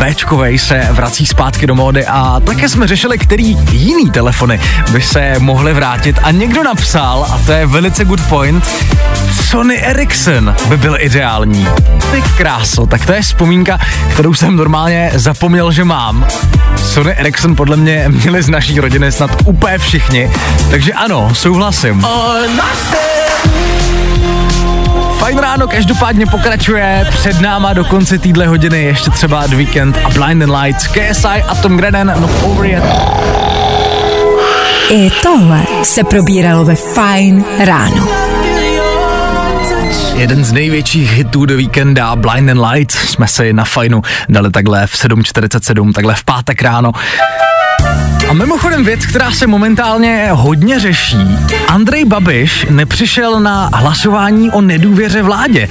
Včkovej 0.10 0.58
se 0.58 0.88
vrací 0.92 1.26
zpátky 1.26 1.68
do 1.68 1.76
módy 1.76 2.06
a 2.06 2.40
také 2.40 2.70
jsme 2.70 2.88
řešili, 2.88 3.18
který 3.18 3.58
jiný 3.72 4.12
telefony 4.12 4.60
by 4.92 5.02
se 5.02 5.36
mohly 5.40 5.74
vrátit 5.74 6.20
a 6.24 6.32
někdo 6.32 6.64
napsal, 6.64 7.28
a 7.30 7.40
to 7.46 7.52
je 7.52 7.66
velice 7.66 8.06
good 8.06 8.22
point, 8.22 8.70
Sony 9.50 9.78
Ericsson 9.78 10.56
by 10.70 10.78
byl 10.78 10.98
ideální. 11.00 11.68
Ty 12.12 12.24
kráso, 12.38 12.86
tak 12.86 13.06
to 13.06 13.14
je 13.14 13.22
vzpomínka, 13.22 13.80
kterou 14.14 14.34
jsem 14.34 14.56
normálně 14.56 15.12
zapomněl, 15.16 15.72
že 15.72 15.84
mám. 15.84 16.28
Sony 16.84 17.12
Ericsson 17.12 17.56
podle 17.56 17.78
mě 17.78 18.06
měli 18.08 18.44
z 18.44 18.50
naší 18.50 18.80
rodiny 18.80 19.12
snad 19.12 19.32
úplně 19.46 19.78
všichni, 19.78 19.97
takže 20.70 20.94
ano, 20.94 21.36
souhlasím. 21.36 22.06
Fajn 25.18 25.38
ráno 25.38 25.68
každopádně 25.68 26.26
pokračuje, 26.26 27.08
před 27.10 27.42
náma 27.42 27.74
do 27.74 27.86
konce 27.86 28.18
týdle 28.18 28.48
hodiny 28.48 28.84
ještě 28.84 29.10
třeba 29.10 29.48
The 29.48 29.56
Weekend 29.56 29.98
a 30.04 30.10
Blind 30.10 30.44
and 30.44 30.62
Lights, 30.62 30.88
KSI 30.88 31.44
a 31.48 31.56
Tom 31.56 31.78
Grennan, 31.78 32.22
Not 32.22 32.32
Over 32.44 32.66
Yet. 32.66 32.84
I 34.90 35.12
tohle 35.24 35.62
se 35.84 36.04
probíralo 36.04 36.66
ve 36.66 36.76
Fajn 36.76 37.46
ráno. 37.60 38.08
Jeden 40.16 40.46
z 40.46 40.52
největších 40.52 41.12
hitů 41.12 41.46
do 41.46 41.58
víkenda, 41.58 42.16
Blind 42.16 42.50
and 42.50 42.72
Lights, 42.72 42.96
jsme 42.96 43.28
si 43.28 43.54
na 43.54 43.64
fajnu 43.64 44.02
dali 44.30 44.52
takhle 44.52 44.88
v 44.88 44.94
7.47, 44.94 45.94
takhle 45.94 46.16
v 46.16 46.24
pátek 46.24 46.62
ráno. 46.62 46.92
A 48.30 48.34
mimochodem 48.34 48.86
věc, 48.86 49.06
která 49.06 49.32
se 49.32 49.48
momentálně 49.48 50.30
hodně 50.32 50.80
řeší. 50.80 51.38
Andrej 51.68 52.06
Babiš 52.06 52.66
nepřišel 52.70 53.40
na 53.40 53.70
hlasování 53.74 54.52
o 54.52 54.62
nedůvěře 54.62 55.22
vládě. 55.22 55.68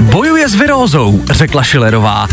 Bojuje 0.00 0.48
s 0.48 0.54
virózou, 0.54 1.24
řekla 1.30 1.62
Šilerová. 1.62 2.28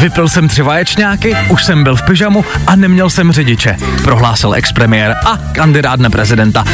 Vypil 0.00 0.28
jsem 0.28 0.48
tři 0.48 0.62
vaječňáky, 0.62 1.36
už 1.48 1.64
jsem 1.64 1.84
byl 1.84 1.96
v 1.96 2.02
pyžamu 2.02 2.44
a 2.66 2.76
neměl 2.76 3.10
jsem 3.10 3.32
řidiče, 3.32 3.76
prohlásil 4.02 4.54
expremiér 4.54 5.16
a 5.26 5.38
kandidát 5.52 6.00
na 6.00 6.10
prezidenta. 6.10 6.64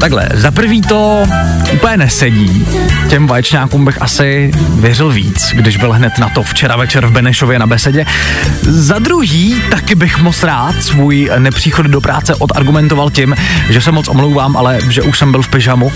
Takhle, 0.00 0.28
za 0.34 0.50
prvý 0.50 0.80
to 0.80 1.26
úplně 1.72 1.96
nesedí. 1.96 2.66
Těm 3.08 3.26
vaječňákům 3.26 3.84
bych 3.84 4.02
asi 4.02 4.50
věřil 4.74 5.10
víc, 5.10 5.52
když 5.52 5.76
byl 5.76 5.92
hned 5.92 6.18
na 6.18 6.28
to 6.28 6.42
včera 6.42 6.76
večer 6.76 7.06
v 7.06 7.12
Benešově 7.12 7.58
na 7.58 7.66
besedě. 7.66 8.06
Za 8.62 8.98
druhý, 8.98 9.62
taky 9.70 9.94
bych 9.94 10.18
moc 10.18 10.42
rád 10.42 10.82
svůj 10.82 11.30
nepříchod 11.40 11.86
do 11.86 12.00
práce 12.00 12.34
odargumentoval 12.34 13.10
tím, 13.10 13.36
že 13.70 13.80
se 13.80 13.92
moc 13.92 14.08
omlouvám, 14.08 14.56
ale 14.56 14.78
že 14.88 15.02
už 15.02 15.18
jsem 15.18 15.32
byl 15.32 15.42
v 15.42 15.48
pyžamu. 15.48 15.92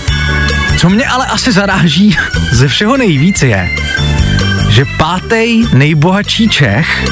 Co 0.79 0.91
mě 0.91 1.07
ale 1.07 1.27
asi 1.27 1.53
zaráží 1.53 2.17
ze 2.53 2.69
všeho 2.69 2.97
nejvíc 2.97 3.43
je, 3.43 3.71
že 4.69 4.85
pátý 4.99 5.65
nejbohatší 5.73 6.49
Čech 6.49 7.05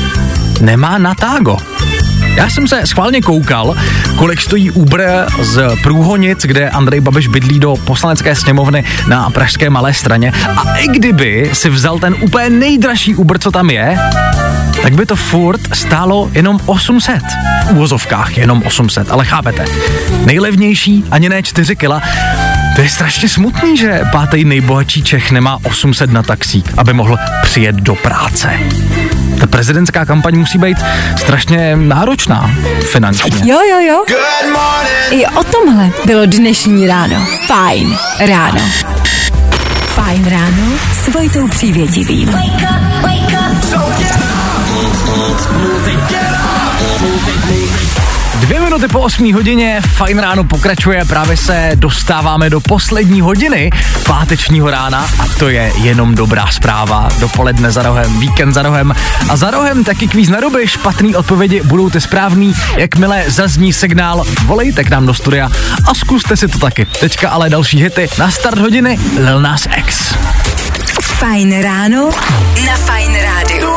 nemá 0.61 0.99
Natágo. 0.99 1.57
Já 2.35 2.51
jsem 2.51 2.69
se 2.69 2.87
schválně 2.87 3.21
koukal, 3.21 3.77
kolik 4.17 4.41
stojí 4.41 4.71
Uber 4.71 5.27
z 5.41 5.77
Průhonic, 5.83 6.43
kde 6.43 6.71
Andrej 6.71 7.01
Babiš 7.01 7.29
bydlí 7.29 7.61
do 7.61 7.77
poslanecké 7.77 8.35
sněmovny 8.35 8.85
na 9.09 9.31
Pražské 9.31 9.71
Malé 9.71 9.95
straně. 9.95 10.33
A 10.57 10.77
i 10.77 10.89
kdyby 10.89 11.51
si 11.53 11.71
vzal 11.71 11.99
ten 11.99 12.17
úplně 12.21 12.51
nejdražší 12.51 13.15
Uber, 13.15 13.39
co 13.39 13.51
tam 13.51 13.71
je, 13.71 13.99
tak 14.83 14.95
by 14.95 15.07
to 15.07 15.16
furt 15.16 15.61
stálo 15.75 16.31
jenom 16.33 16.61
800. 16.66 17.23
V 17.66 17.71
úvozovkách 17.71 18.37
jenom 18.38 18.62
800, 18.66 19.11
ale 19.11 19.25
chápete. 19.25 19.64
Nejlevnější 20.25 21.05
ani 21.11 21.29
ne 21.29 21.42
4 21.42 21.77
kila. 21.77 22.03
To 22.77 22.81
je 22.81 22.88
strašně 22.88 23.29
smutný, 23.29 23.77
že 23.77 24.01
pátý 24.12 24.45
nejbohatší 24.45 25.03
Čech 25.03 25.31
nemá 25.31 25.59
800 25.62 26.11
na 26.11 26.23
taxík, 26.23 26.73
aby 26.77 26.92
mohl 26.92 27.18
přijet 27.42 27.77
do 27.77 27.95
práce. 27.95 28.51
Ta 29.40 29.47
prezidentská 29.47 30.05
kampaň 30.05 30.37
musí 30.37 30.59
být 30.59 30.79
strašně 31.16 31.77
náročná 31.77 32.51
finančně. 32.92 33.53
Jo, 33.53 33.59
jo, 33.71 33.79
jo. 33.79 34.05
Good 34.09 34.53
morning. 34.53 35.23
I 35.23 35.27
o 35.27 35.45
tomhle 35.45 35.90
bylo 36.07 36.27
dnešní 36.27 36.87
ráno. 36.87 37.27
Fajn 37.47 37.97
ráno. 38.18 38.61
Fajn 39.95 40.25
ráno 40.25 40.79
s 40.92 41.09
Vojtou 41.14 41.49
Přívětivým. 41.49 42.29
Wake 42.29 42.62
up, 42.62 43.03
wake 43.03 43.33
up. 43.33 44.32
Dvě 48.43 48.61
minuty 48.61 48.88
po 48.88 49.01
8 49.01 49.33
hodině, 49.35 49.81
fajn 49.97 50.19
ráno 50.19 50.45
pokračuje, 50.45 51.05
právě 51.05 51.37
se 51.37 51.71
dostáváme 51.75 52.51
do 52.51 52.61
poslední 52.61 53.21
hodiny 53.21 53.71
pátečního 54.07 54.71
rána 54.71 55.07
a 55.19 55.27
to 55.38 55.49
je 55.49 55.73
jenom 55.77 56.15
dobrá 56.15 56.47
zpráva. 56.51 57.09
Dopoledne 57.19 57.73
za 57.73 57.83
rohem, 57.83 58.21
víkend 58.21 58.55
za 58.55 58.62
rohem 58.62 58.95
a 59.29 59.37
za 59.37 59.51
rohem 59.51 59.85
taky 59.85 60.09
kvíz 60.09 60.29
na 60.29 60.41
ruby, 60.41 60.69
špatný 60.69 61.17
odpovědi 61.17 61.62
budou 61.65 61.91
ty 61.91 62.01
správný, 62.01 62.55
jakmile 62.77 63.25
zazní 63.27 63.73
signál, 63.73 64.25
volejte 64.47 64.85
k 64.85 64.91
nám 64.91 65.07
do 65.07 65.15
studia 65.15 65.51
a 65.88 65.95
zkuste 65.95 66.37
si 66.37 66.49
to 66.49 66.59
taky. 66.59 66.87
Teďka 67.01 67.31
ale 67.31 67.51
další 67.51 67.83
hity 67.83 68.09
na 68.19 68.31
start 68.31 68.59
hodiny 68.59 68.99
Lil 69.19 69.41
Nas 69.41 69.69
X. 69.77 70.15
Fajn 71.03 71.62
ráno 71.62 72.11
na 72.67 72.77
Fajn 72.77 73.15
rádiu. 73.15 73.73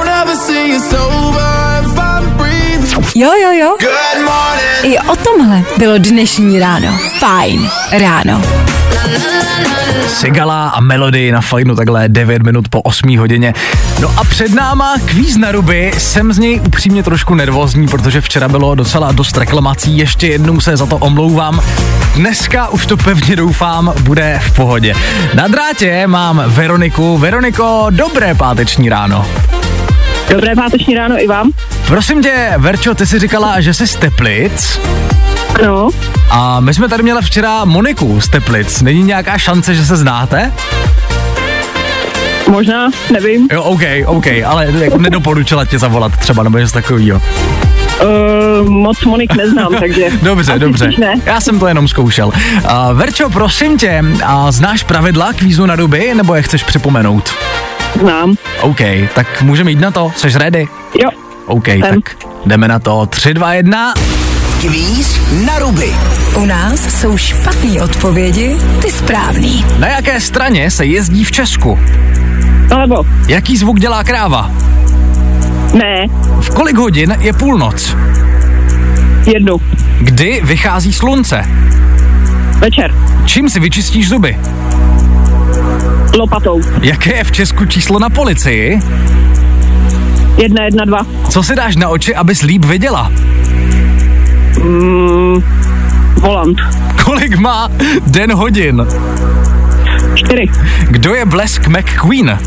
Jo, 3.16 3.32
jo, 3.44 3.52
jo. 3.52 3.76
Good 3.80 4.26
morning. 4.26 4.84
I 4.84 5.00
o 5.00 5.16
tomhle 5.16 5.64
bylo 5.78 5.98
dnešní 5.98 6.60
ráno. 6.60 7.00
Fajn 7.20 7.70
ráno. 7.92 8.42
Sigala 10.08 10.70
a 10.70 10.80
melody 10.80 11.32
na 11.32 11.42
fajnu 11.42 11.76
takhle 11.76 12.10
9 12.10 12.44
minut 12.44 12.68
po 12.70 12.82
8 12.82 13.18
hodině. 13.18 13.54
No 14.02 14.14
a 14.18 14.24
před 14.24 14.54
náma 14.54 14.96
kvíz 15.06 15.38
na 15.38 15.52
ruby, 15.52 15.92
jsem 15.98 16.34
z 16.34 16.40
něj 16.40 16.62
upřímně 16.68 17.04
trošku 17.04 17.36
nervózní, 17.36 17.88
protože 17.88 18.22
včera 18.22 18.48
bylo 18.48 18.76
docela 18.76 19.12
dost 19.12 19.38
reklamací, 19.38 19.98
ještě 19.98 20.28
jednou 20.28 20.60
se 20.60 20.78
za 20.78 20.86
to 20.86 20.98
omlouvám. 20.98 21.62
Dneska 22.16 22.68
už 22.68 22.86
to 22.86 22.98
pevně 22.98 23.36
doufám, 23.36 23.94
bude 24.02 24.40
v 24.44 24.56
pohodě. 24.56 24.96
Na 25.34 25.48
drátě 25.48 26.08
mám 26.08 26.44
Veroniku. 26.48 27.18
Veroniko, 27.18 27.88
dobré 27.90 28.36
páteční 28.36 28.90
ráno. 28.90 29.28
Dobré 30.30 30.56
páteční 30.56 30.96
ráno 30.96 31.24
i 31.24 31.28
vám. 31.28 31.52
Prosím 31.88 32.24
tě, 32.24 32.54
Verčo, 32.58 32.96
ty 32.96 33.06
jsi 33.08 33.20
říkala, 33.20 33.62
že 33.62 33.74
jsi 33.74 33.88
z 33.88 33.96
Teplic 33.96 34.80
Ano, 35.62 35.90
a 36.30 36.60
my 36.60 36.74
jsme 36.74 36.90
tady 36.90 37.04
měli 37.04 37.22
včera 37.22 37.66
Moniku 37.66 38.22
z 38.22 38.30
Teplic. 38.30 38.82
Není 38.82 39.04
nějaká 39.04 39.38
šance, 39.38 39.76
že 39.76 39.86
se 39.86 39.98
znáte? 39.98 40.52
možná, 42.48 42.90
nevím. 43.12 43.48
Jo, 43.52 43.64
OK, 43.64 43.82
OK, 44.06 44.26
ale 44.46 44.68
jako 44.84 44.98
nedoporučila 44.98 45.66
tě 45.66 45.80
zavolat 45.80 46.18
třeba 46.18 46.44
nebo 46.44 46.58
něco 46.58 46.74
takového. 46.74 47.22
Uh, 48.02 48.70
moc 48.70 49.06
Monik 49.06 49.36
neznám, 49.36 49.76
takže... 49.80 50.06
Dobře, 50.22 50.52
asi 50.52 50.60
dobře. 50.60 50.90
Ne. 51.00 51.16
Já 51.26 51.42
jsem 51.42 51.60
to 51.60 51.68
jenom 51.68 51.88
zkoušel. 51.88 52.28
Uh, 52.28 52.94
Verčo, 52.94 53.30
prosím 53.30 53.78
tě, 53.78 54.04
uh, 54.04 54.50
znáš 54.50 54.84
pravidla 54.84 55.34
kvízu 55.34 55.66
na 55.66 55.76
ruby, 55.76 56.14
nebo 56.14 56.36
je 56.36 56.42
chceš 56.42 56.64
připomenout? 56.64 57.34
Znám. 58.00 58.36
OK, 58.62 58.80
tak 59.16 59.42
můžeme 59.42 59.72
jít 59.72 59.80
na 59.80 59.92
to. 59.92 60.12
Jsi 60.16 60.30
ready? 60.38 60.68
Jo, 61.04 61.10
OK, 61.46 61.68
Jsem. 61.68 61.82
tak 61.82 62.18
jdeme 62.46 62.68
na 62.68 62.80
to. 62.80 63.06
3, 63.06 63.34
2, 63.34 63.54
1. 63.54 63.94
Kvíz 64.62 65.20
na 65.46 65.60
ruby. 65.60 65.94
U 66.36 66.46
nás 66.46 67.00
jsou 67.02 67.18
špatné 67.18 67.82
odpovědi, 67.84 68.56
ty 68.82 68.92
správný. 68.92 69.66
Na 69.80 69.88
jaké 69.88 70.20
straně 70.22 70.72
se 70.72 70.86
jezdí 70.86 71.24
v 71.24 71.32
Česku? 71.32 71.80
alebo 72.72 73.04
Jaký 73.28 73.58
zvuk 73.58 73.80
dělá 73.80 74.04
kráva? 74.04 74.52
ne, 75.74 76.06
V 76.42 76.50
kolik 76.50 76.78
hodin 76.78 77.18
je 77.20 77.34
půlnoc? 77.34 77.96
jednu, 79.34 79.58
Kdy 80.02 80.42
vychází 80.44 80.94
slunce? 80.94 81.42
večer, 82.60 82.94
Čím 83.26 83.50
si 83.50 83.60
vyčistíš 83.60 84.10
zuby? 84.10 84.38
lopatou, 86.18 86.62
Jaké 86.82 87.16
je 87.16 87.24
v 87.24 87.32
Česku 87.32 87.66
číslo 87.66 88.00
na 88.00 88.10
policii? 88.10 88.80
Jedna, 90.38 90.64
jedna, 90.64 90.86
dva, 90.86 91.00
Co 91.30 91.44
si 91.44 91.56
dáš 91.56 91.76
na 91.76 91.90
oči, 91.90 92.16
abys 92.16 92.42
líp 92.42 92.66
viděla? 92.66 93.12
Mm, 94.64 95.44
volant. 96.22 96.58
Kolik 97.04 97.38
má 97.38 97.70
den 98.08 98.34
hodin? 98.34 98.86
Čtyři. 100.16 100.46
Kdo 100.90 101.14
je 101.14 101.26
Blesk 101.26 101.68
McQueen? 101.68 102.40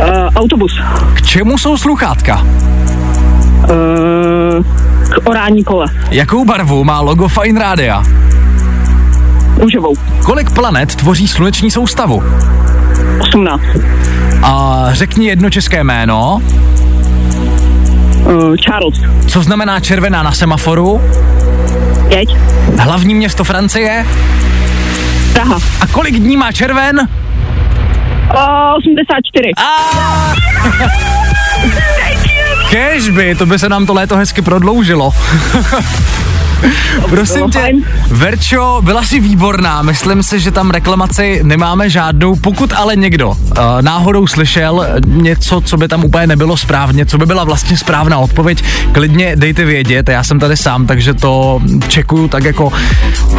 Uh, 0.00 0.06
autobus. 0.36 0.80
K 1.14 1.22
čemu 1.22 1.58
jsou 1.58 1.76
sluchátka? 1.76 2.42
Uh, 2.42 2.46
k 5.14 5.28
orání 5.28 5.64
kole. 5.64 5.86
Jakou 6.10 6.44
barvu 6.44 6.84
má 6.84 7.00
logo 7.00 7.28
Fine 7.28 7.60
Rádia? 7.60 8.02
Růžovou. 9.56 9.94
Kolik 10.24 10.50
planet 10.50 10.94
tvoří 10.94 11.28
sluneční 11.28 11.70
soustavu? 11.70 12.22
18. 13.20 13.62
A 14.42 14.84
řekni 14.92 15.26
jedno 15.26 15.50
české 15.50 15.84
jméno. 15.84 16.42
Uh, 18.24 18.56
Charles. 18.56 19.00
Co 19.26 19.42
znamená 19.42 19.80
červená 19.80 20.22
na 20.22 20.32
semaforu? 20.32 21.00
Jeď. 22.08 22.28
Hlavní 22.78 23.14
město 23.14 23.44
Francie? 23.44 24.06
Praha. 25.32 25.58
A 25.80 25.86
kolik 25.86 26.14
dní 26.18 26.36
má 26.36 26.52
červen? 26.52 26.98
Uh, 26.98 28.76
84. 28.76 29.50
A... 29.56 30.34
Kežby, 32.70 33.34
to 33.34 33.46
by 33.46 33.58
se 33.58 33.68
nám 33.68 33.86
to 33.86 33.94
léto 33.94 34.16
hezky 34.16 34.42
prodloužilo. 34.42 35.12
Prosím 37.08 37.50
tě, 37.50 37.72
Verčo, 38.08 38.80
byla 38.84 39.02
si 39.02 39.20
výborná, 39.20 39.82
myslím 39.82 40.22
si, 40.22 40.40
že 40.40 40.50
tam 40.50 40.70
reklamaci 40.70 41.40
nemáme 41.42 41.90
žádnou, 41.90 42.36
pokud 42.36 42.72
ale 42.72 42.96
někdo 42.96 43.28
uh, 43.28 43.36
náhodou 43.80 44.26
slyšel 44.26 44.86
něco, 45.06 45.60
co 45.60 45.76
by 45.76 45.88
tam 45.88 46.04
úplně 46.04 46.26
nebylo 46.26 46.56
správně, 46.56 47.06
co 47.06 47.18
by 47.18 47.26
byla 47.26 47.44
vlastně 47.44 47.76
správná 47.76 48.18
odpověď, 48.18 48.64
klidně 48.92 49.36
dejte 49.36 49.64
vědět, 49.64 50.08
já 50.08 50.24
jsem 50.24 50.38
tady 50.40 50.56
sám, 50.56 50.86
takže 50.86 51.14
to 51.14 51.60
čekuju 51.88 52.28
tak 52.28 52.44
jako 52.44 52.72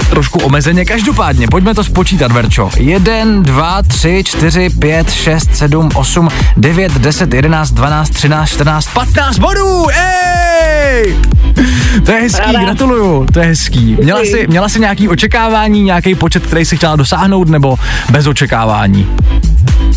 trošku 0.09 0.39
omezeně. 0.39 0.85
Každopádně, 0.85 1.47
pojďme 1.47 1.73
to 1.73 1.83
spočítat, 1.83 2.31
Verčo. 2.31 2.69
1, 2.77 3.13
2, 3.41 3.81
3, 3.81 4.23
4, 4.25 4.69
5, 4.69 5.11
6, 5.11 5.55
7, 5.55 5.89
8, 5.95 6.29
9, 6.57 6.91
10, 6.91 7.33
11, 7.33 7.71
12, 7.71 8.09
13, 8.09 8.49
14, 8.49 8.87
15 8.93 9.39
bodů! 9.39 9.87
Ej! 9.89 11.15
To 12.05 12.11
je 12.11 12.21
hezký, 12.21 12.41
Ráda. 12.45 12.59
Gratuluju, 13.09 13.25
to 13.33 13.39
je 13.39 13.45
hezký. 13.45 13.97
Měla 14.01 14.21
jsi, 14.21 14.47
měla 14.47 14.69
jsi 14.69 14.79
nějaký 14.79 15.09
očekávání, 15.09 15.83
nějaký 15.83 16.15
počet, 16.15 16.45
který 16.45 16.65
jsi 16.65 16.77
chtěla 16.77 16.95
dosáhnout, 16.95 17.49
nebo 17.49 17.77
bez 18.11 18.27
očekávání? 18.27 19.07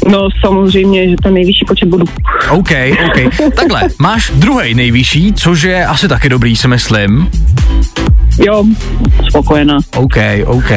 No 0.08 0.28
samozřejmě, 0.44 1.10
že 1.10 1.16
ten 1.22 1.34
nejvyšší 1.34 1.64
počet 1.68 1.88
bodů. 1.88 2.04
OK, 2.50 2.70
OK. 3.06 3.34
Takhle, 3.54 3.82
máš 3.98 4.32
druhý 4.34 4.74
nejvyšší, 4.74 5.32
což 5.32 5.62
je 5.62 5.86
asi 5.86 6.08
taky 6.08 6.28
dobrý, 6.28 6.56
si 6.56 6.68
myslím. 6.68 7.30
Jo, 8.46 8.64
spokojená. 9.28 9.78
OK, 9.96 10.16
OK. 10.46 10.70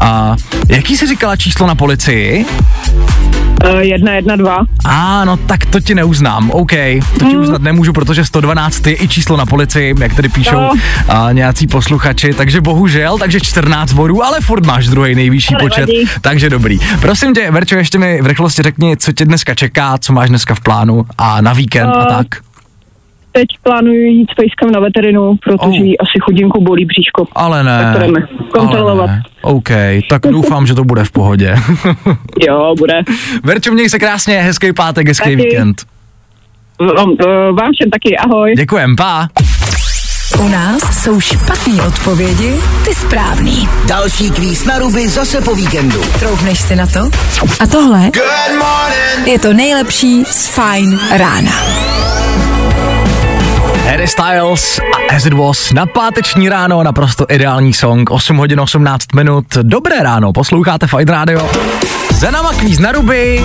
A 0.00 0.36
jaký 0.68 0.96
jsi 0.96 1.06
říkala 1.06 1.36
číslo 1.36 1.66
na 1.66 1.74
policii? 1.74 2.46
Uh, 3.64 3.78
jedna, 3.80 4.12
jedna, 4.12 4.36
dva. 4.36 4.56
A 4.84 5.24
no 5.24 5.36
tak 5.36 5.64
to 5.66 5.80
ti 5.80 5.94
neuznám, 5.94 6.50
OK, 6.50 6.70
to 7.18 7.24
ti 7.30 7.36
uznat 7.36 7.62
nemůžu, 7.62 7.92
protože 7.92 8.24
112 8.24 8.86
je 8.86 9.02
i 9.02 9.08
číslo 9.08 9.36
na 9.36 9.46
policii, 9.46 9.94
jak 10.00 10.14
tady 10.14 10.28
píšou 10.28 10.54
No. 10.60 10.72
a, 11.08 11.32
nějací 11.32 11.66
posluchači, 11.66 12.34
takže 12.34 12.60
bohužel, 12.60 13.18
takže 13.18 13.40
14 13.40 13.92
bodů, 13.92 14.24
ale 14.24 14.40
furt 14.40 14.66
máš 14.66 14.86
druhý 14.86 15.14
nejvyšší 15.14 15.54
počet, 15.60 15.88
takže 16.20 16.50
dobrý. 16.50 16.78
Prosím 17.00 17.34
tě, 17.34 17.50
Verčo, 17.50 17.74
ještě 17.76 17.98
mi 17.98 18.22
v 18.22 18.26
rychlosti 18.26 18.62
řekni, 18.62 18.96
co 18.96 19.12
tě 19.12 19.24
dneska 19.24 19.54
čeká, 19.54 19.98
co 19.98 20.12
máš 20.12 20.28
dneska 20.28 20.54
v 20.54 20.60
plánu 20.60 21.04
a 21.18 21.40
na 21.40 21.52
víkend 21.52 21.88
a 21.90 22.02
A- 22.02 22.06
tak. 22.16 22.26
Teď 23.36 23.46
plánuji 23.62 24.08
jít 24.10 24.30
s 24.30 24.34
pejskem 24.34 24.70
na 24.70 24.80
veterinu, 24.80 25.36
protože 25.44 25.58
Oh. 25.68 25.74
jí 25.74 25.98
asi 25.98 26.18
chodinku 26.24 26.60
bolí 26.64 26.84
bříško. 26.84 27.26
Ale 27.32 27.64
ne. 27.64 27.78
Tak 27.82 27.94
to 27.96 28.00
jdeme 28.02 28.20
kontrolovat. 28.52 29.08
Ale 29.10 29.16
ne. 29.16 29.22
OK, 29.42 29.68
tak 30.10 30.22
doufám, 30.30 30.66
že 30.66 30.74
to 30.74 30.84
bude 30.84 31.04
v 31.04 31.10
pohodě. 31.10 31.54
Jo, 32.48 32.74
bude. 32.78 32.94
Verčo, 33.44 33.72
měj 33.72 33.88
se 33.88 33.98
krásně, 33.98 34.40
hezký 34.42 34.72
pátek, 34.72 35.08
hezký 35.08 35.24
Taky. 35.30 35.36
víkend. 35.36 35.82
Vám, 36.80 37.16
vám 37.58 37.70
všem 37.72 37.90
taky 37.90 38.16
ahoj. 38.16 38.54
Děkujem, 38.56 38.96
pa. 38.96 39.28
U 40.40 40.48
nás 40.48 41.02
jsou 41.02 41.20
špatné 41.20 41.82
odpovědi, 41.82 42.54
ty 42.84 42.94
správný. 42.94 43.68
Další 43.88 44.30
kvíz 44.30 44.64
na 44.64 44.78
ruby 44.78 45.08
zase 45.08 45.40
po 45.40 45.54
víkendu. 45.54 46.00
Troufneš 46.18 46.58
si 46.60 46.76
na 46.76 46.86
to? 46.86 47.00
A 47.60 47.66
tohle 47.66 48.10
je 49.26 49.38
to 49.38 49.52
nejlepší 49.52 50.24
z 50.24 50.48
Fine 50.54 50.96
rána. 51.18 51.52
Harry 53.84 54.08
Styles 54.08 54.78
a 54.78 55.14
As 55.14 55.26
It 55.26 55.32
Was 55.32 55.72
na 55.72 55.86
páteční 55.86 56.48
ráno, 56.48 56.82
naprosto 56.82 57.26
ideální 57.30 57.72
song, 57.72 58.10
8 58.10 58.36
hodin 58.36 58.60
18 58.60 59.12
minut, 59.14 59.44
dobré 59.62 60.02
ráno, 60.02 60.32
posloucháte 60.32 60.86
Fight 60.86 61.08
Radio. 61.08 61.48
Za 62.14 62.30
náma 62.30 62.52
kvíz 62.52 62.78
na 62.78 62.92
ruby, 62.92 63.42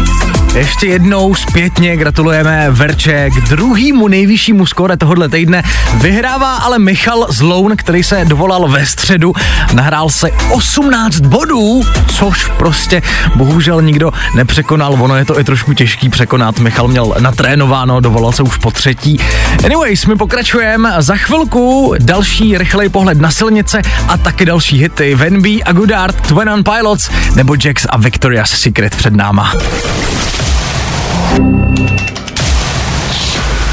ještě 0.56 0.88
jednou 0.88 1.36
zpětně 1.36 1.98
gratulujeme 1.98 2.68
Verče 2.72 3.30
k 3.30 3.50
druhýmu 3.50 4.08
nejvyššímu 4.08 4.66
skóre 4.66 4.98
tohohle 4.98 5.30
týdne. 5.30 5.64
Vyhrává 5.94 6.56
ale 6.56 6.80
Michal 6.80 7.28
Zloun, 7.30 7.76
který 7.76 8.04
se 8.04 8.26
dovolal 8.26 8.68
ve 8.68 8.86
středu, 8.86 9.34
nahrál 9.74 10.10
se 10.10 10.32
18 10.52 11.20
bodů, 11.20 11.84
což 12.08 12.48
prostě 12.58 13.02
bohužel 13.36 13.82
nikdo 13.82 14.12
nepřekonal, 14.36 14.94
ono 14.94 15.16
je 15.16 15.26
to 15.26 15.40
i 15.40 15.44
trošku 15.44 15.74
těžký 15.74 16.10
překonat. 16.10 16.60
Michal 16.60 16.88
měl 16.88 17.16
natrénováno, 17.20 18.00
dovolal 18.00 18.32
se 18.32 18.44
už 18.44 18.58
po 18.58 18.72
třetí. 18.72 19.20
Anyways, 19.66 20.06
my 20.06 20.16
pokračujeme 20.16 20.94
za 21.00 21.16
chvilku 21.16 21.94
další 22.00 22.58
rychlej 22.58 22.90
pohled 22.90 23.22
na 23.22 23.32
silnice 23.32 23.82
a 24.08 24.18
taky 24.18 24.46
další 24.46 24.78
hity 24.78 25.16
Venby 25.16 25.64
a 25.64 25.72
Goodart, 25.72 26.28
Twin 26.28 26.64
Pilots 26.64 27.10
nebo 27.36 27.56
Jax 27.66 27.86
a 27.90 27.98
Victoria's 27.98 28.59
Secret 28.60 28.96
před 28.96 29.16
náma. 29.16 29.54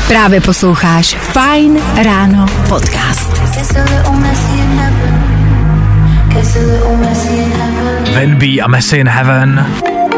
Právě 0.09 0.41
posloucháš 0.41 1.17
Fine 1.17 1.81
ráno 2.05 2.47
podcast. 2.69 3.33
Messy 6.35 6.59
messy. 6.97 7.53
Venby 8.15 8.61
a 8.61 8.69
Messi 8.69 8.97
in 8.97 9.09
Heaven. 9.09 9.67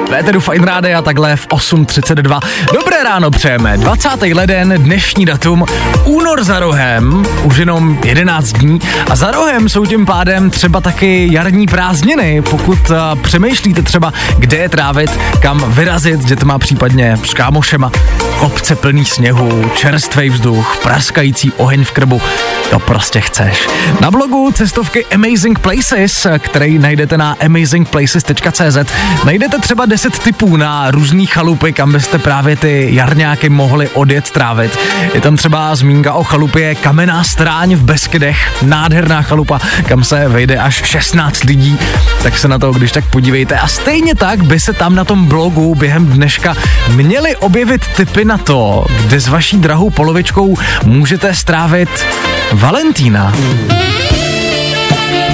Véteru 0.09 0.41
Fine 0.41 0.67
Rádia 0.67 1.03
takhle 1.03 1.37
v 1.37 1.47
8.32. 1.47 2.41
Dobré 2.75 3.05
ráno 3.05 3.31
přejeme. 3.31 3.79
20. 3.79 4.09
leden, 4.33 4.75
dnešní 4.79 5.25
datum, 5.25 5.65
únor 6.05 6.45
za 6.45 6.61
rohem, 6.61 7.27
už 7.45 7.57
jenom 7.57 7.99
11 8.05 8.53
dní 8.53 8.81
a 9.11 9.17
za 9.17 9.31
rohem 9.31 9.69
jsou 9.69 9.87
tím 9.87 10.07
pádem 10.07 10.51
třeba 10.51 10.81
taky 10.81 11.29
jarní 11.33 11.67
prázdniny, 11.67 12.43
pokud 12.43 12.91
uh, 12.91 12.97
přemýšlíte 13.23 13.83
třeba, 13.83 14.13
kde 14.39 14.57
je 14.57 14.69
trávit, 14.69 15.19
kam 15.43 15.65
vyrazit 15.73 16.23
s 16.23 16.25
dětma, 16.25 16.59
případně 16.59 17.19
s 17.25 17.35
kámošema. 17.35 17.91
Kopce 18.39 18.77
plný 18.77 19.05
sněhu, 19.05 19.71
čerstvý 19.75 20.31
vzduch, 20.31 20.79
praskající 20.83 21.53
oheň 21.57 21.85
v 21.85 21.93
krbu, 21.93 22.23
to 22.71 22.79
prostě 22.79 23.21
chceš. 23.21 23.69
Na 24.01 24.11
blogu 24.11 24.51
cestovky 24.53 25.07
Amazing 25.07 25.59
Places, 25.59 26.27
který 26.39 26.79
najdete 26.79 27.19
na 27.19 27.37
amazingplaces.cz, 27.45 28.93
najdete 29.25 29.59
třeba 29.59 29.87
10 29.99 30.19
tipů 30.19 30.57
na 30.57 30.91
různý 30.91 31.27
chalupy, 31.27 31.73
kam 31.73 31.93
byste 31.93 32.19
právě 32.19 32.57
ty 32.57 32.89
jarňáky 32.91 33.49
mohli 33.49 33.89
odjet 33.89 34.31
trávit. 34.31 34.79
Je 35.15 35.21
tam 35.21 35.37
třeba 35.37 35.77
zmínka 35.77 36.13
o 36.13 36.25
chalupě 36.25 36.75
Kamenná 36.75 37.25
stráň 37.25 37.75
v 37.75 37.83
Beskydech, 37.83 38.63
nádherná 38.63 39.23
chalupa, 39.23 39.61
kam 39.89 40.05
se 40.05 40.29
vejde 40.29 40.59
až 40.59 40.83
16 40.85 41.45
lidí, 41.45 41.79
tak 42.23 42.39
se 42.39 42.49
na 42.49 42.59
to 42.59 42.73
když 42.73 42.93
tak 42.93 43.11
podívejte. 43.11 43.59
A 43.59 43.69
stejně 43.69 44.15
tak 44.15 44.43
by 44.43 44.61
se 44.61 44.73
tam 44.73 44.95
na 44.95 45.05
tom 45.05 45.27
blogu 45.27 45.75
během 45.75 46.07
dneška 46.07 46.55
měly 46.95 47.37
objevit 47.37 47.87
tipy 47.97 48.25
na 48.25 48.39
to, 48.39 48.87
kde 49.07 49.21
s 49.21 49.29
vaší 49.29 49.59
drahou 49.59 49.91
polovičkou 49.91 50.57
můžete 50.85 51.35
strávit 51.35 52.07
Valentína. 52.53 53.33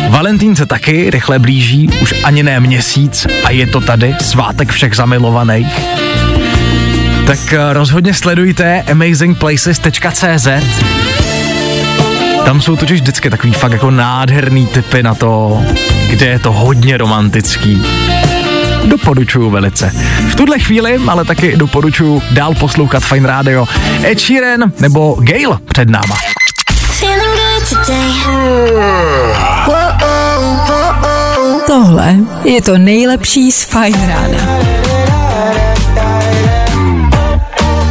Valentín 0.09 0.57
se 0.57 0.67
taky 0.67 1.11
rychle 1.11 1.39
blíží, 1.39 1.89
už 2.03 2.15
ani 2.25 2.43
ne 2.43 2.61
měsíc 2.61 3.27
a 3.45 3.51
je 3.51 3.67
to 3.67 3.81
tady, 3.81 4.15
svátek 4.21 4.73
všech 4.73 4.97
zamilovaných. 4.97 5.81
Tak 7.27 7.53
eh, 7.53 7.73
rozhodně 7.73 8.15
sledujte 8.15 8.83
amazingplaces.cz 8.91 10.49
Tam 12.45 12.61
jsou 12.61 12.77
totiž 12.77 13.01
vždycky 13.01 13.31
takový 13.31 13.53
fakt 13.53 13.73
jako 13.73 13.91
nádherný 13.91 14.67
typy 14.67 15.03
na 15.03 15.15
to, 15.15 15.63
kde 16.11 16.27
je 16.27 16.39
to 16.39 16.53
hodně 16.53 16.97
romantický. 16.97 17.83
Doporučuju 18.85 19.51
velice. 19.51 19.93
V 20.31 20.35
tuhle 20.35 20.59
chvíli 20.59 20.99
ale 21.09 21.25
taky 21.25 21.57
doporučuju 21.57 22.23
dál 22.31 22.55
poslouchat 22.55 23.05
Fine 23.05 23.29
Radio. 23.29 23.67
Ed 24.03 24.21
Sheeran 24.21 24.73
nebo 24.81 25.17
Gail 25.21 25.59
před 25.65 25.89
náma. 25.89 26.17
Feeling 26.75 27.37
good 27.37 27.69
today. 27.69 29.34
Tohle 31.75 32.17
je 32.45 32.63
to 32.63 32.79
nejlepší 32.79 33.53
z 33.53 33.65
Fine 33.65 34.07
rána. 34.07 34.39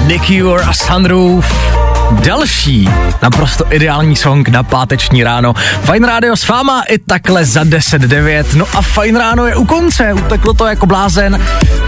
The 0.08 0.19
Cure 0.28 0.63
a 0.63 0.74
Sunroof. 0.74 1.74
Další 2.12 2.89
naprosto 3.22 3.65
ideální 3.74 4.15
song 4.15 4.50
na 4.50 4.63
páteční 4.63 5.24
ráno. 5.24 5.54
Fajn 5.82 6.04
rádio 6.04 6.36
s 6.36 6.48
váma 6.48 6.84
i 6.89 6.98
takhle 6.98 7.46
za 7.46 7.63
10.09. 7.63 8.46
No 8.56 8.65
a 8.74 8.82
Fajn 8.82 9.15
ráno 9.15 9.48
je 9.48 9.56
u 9.56 9.65
konce, 9.65 10.13
uteklo 10.13 10.54
to 10.54 10.65
jako 10.65 10.86
blázen. 10.86 11.41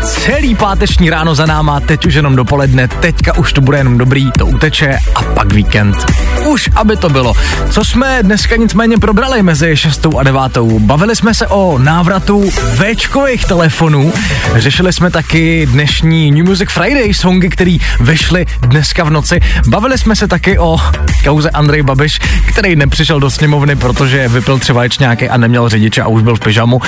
Celý 0.03 0.55
páteční 0.55 1.10
ráno 1.10 1.36
za 1.36 1.45
náma, 1.45 1.79
teď 1.79 2.05
už 2.05 2.13
jenom 2.13 2.36
dopoledne, 2.36 2.88
teďka 2.88 3.38
už 3.38 3.53
to 3.53 3.62
bude 3.62 3.77
jenom 3.77 3.97
dobrý, 3.97 4.31
to 4.31 4.45
uteče 4.45 4.99
a 5.15 5.23
pak 5.23 5.53
víkend. 5.53 6.05
Už, 6.56 6.70
aby 6.76 6.98
to 6.98 7.10
bylo. 7.10 7.34
Co 7.70 7.84
jsme 7.84 8.24
dneska 8.24 8.56
nicméně 8.56 8.98
probrali 8.98 9.44
mezi 9.44 9.78
6 9.78 10.08
a 10.18 10.24
9. 10.24 10.58
Bavili 10.80 11.15
jsme 11.15 11.34
se 11.34 11.48
o 11.48 11.78
návratu 11.78 12.50
Včkových 12.50 13.46
telefonů, 13.46 14.13
řešili 14.56 14.94
jsme 14.94 15.12
taky 15.12 15.65
dnešní 15.65 16.32
New 16.32 16.46
Music 16.46 16.70
Friday 16.72 17.13
songy, 17.13 17.50
který 17.50 17.80
vyšly 18.00 18.46
dneska 18.62 19.04
v 19.04 19.10
noci. 19.10 19.39
Bavili 19.68 19.98
jsme 19.98 20.15
se 20.15 20.28
taky 20.28 20.60
o 20.60 20.78
kauze 21.24 21.50
Andrej 21.50 21.84
Babiš, 21.84 22.20
který 22.48 22.76
nepřišel 22.76 23.20
do 23.20 23.30
sněmovny, 23.30 23.76
protože 23.76 24.28
vypil 24.28 24.60
třeba 24.60 24.84
nějaký 25.00 25.30
a 25.30 25.38
neměl 25.38 25.70
řidiče 25.70 26.02
a 26.02 26.08
už 26.08 26.24
byl 26.24 26.36
v 26.36 26.39
pyžamu. 26.39 26.82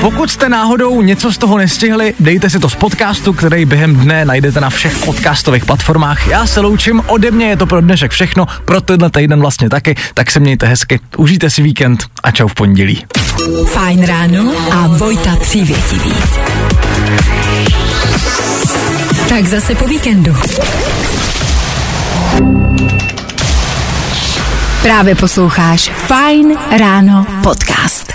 Pokud 0.00 0.30
jste 0.30 0.48
náhodou 0.48 1.02
něco 1.02 1.32
z 1.32 1.38
toho 1.38 1.58
nestihli, 1.58 2.14
dejte 2.20 2.50
si 2.50 2.58
to 2.58 2.68
z 2.68 2.74
podcastu, 2.74 3.32
který 3.32 3.64
během 3.64 3.96
dne 3.96 4.24
najdete 4.24 4.60
na 4.60 4.70
všech 4.70 4.98
podcastových 4.98 5.64
platformách. 5.64 6.26
Já 6.26 6.46
se 6.46 6.60
loučím, 6.60 7.02
ode 7.06 7.30
mě 7.30 7.46
je 7.46 7.56
to 7.56 7.66
pro 7.66 7.80
dnešek 7.80 8.10
všechno, 8.10 8.46
pro 8.64 8.80
tenhle 8.80 9.10
týden 9.10 9.40
vlastně 9.40 9.68
taky, 9.68 9.94
tak 10.14 10.30
se 10.30 10.40
mějte 10.40 10.66
hezky, 10.66 11.00
užijte 11.16 11.50
si 11.50 11.62
víkend 11.62 12.04
a 12.22 12.30
čau 12.30 12.48
v 12.48 12.54
pondělí. 12.54 13.04
Fajn 13.66 14.06
ráno 14.06 14.52
a 14.72 14.86
Vojta 14.86 15.36
Přívětivý. 15.36 16.12
Tak 19.28 19.44
zase 19.44 19.74
po 19.74 19.84
víkendu. 19.84 20.36
Právě 24.82 25.14
posloucháš 25.14 25.90
Fajn 26.06 26.58
ráno 26.78 27.26
podcast. 27.42 28.12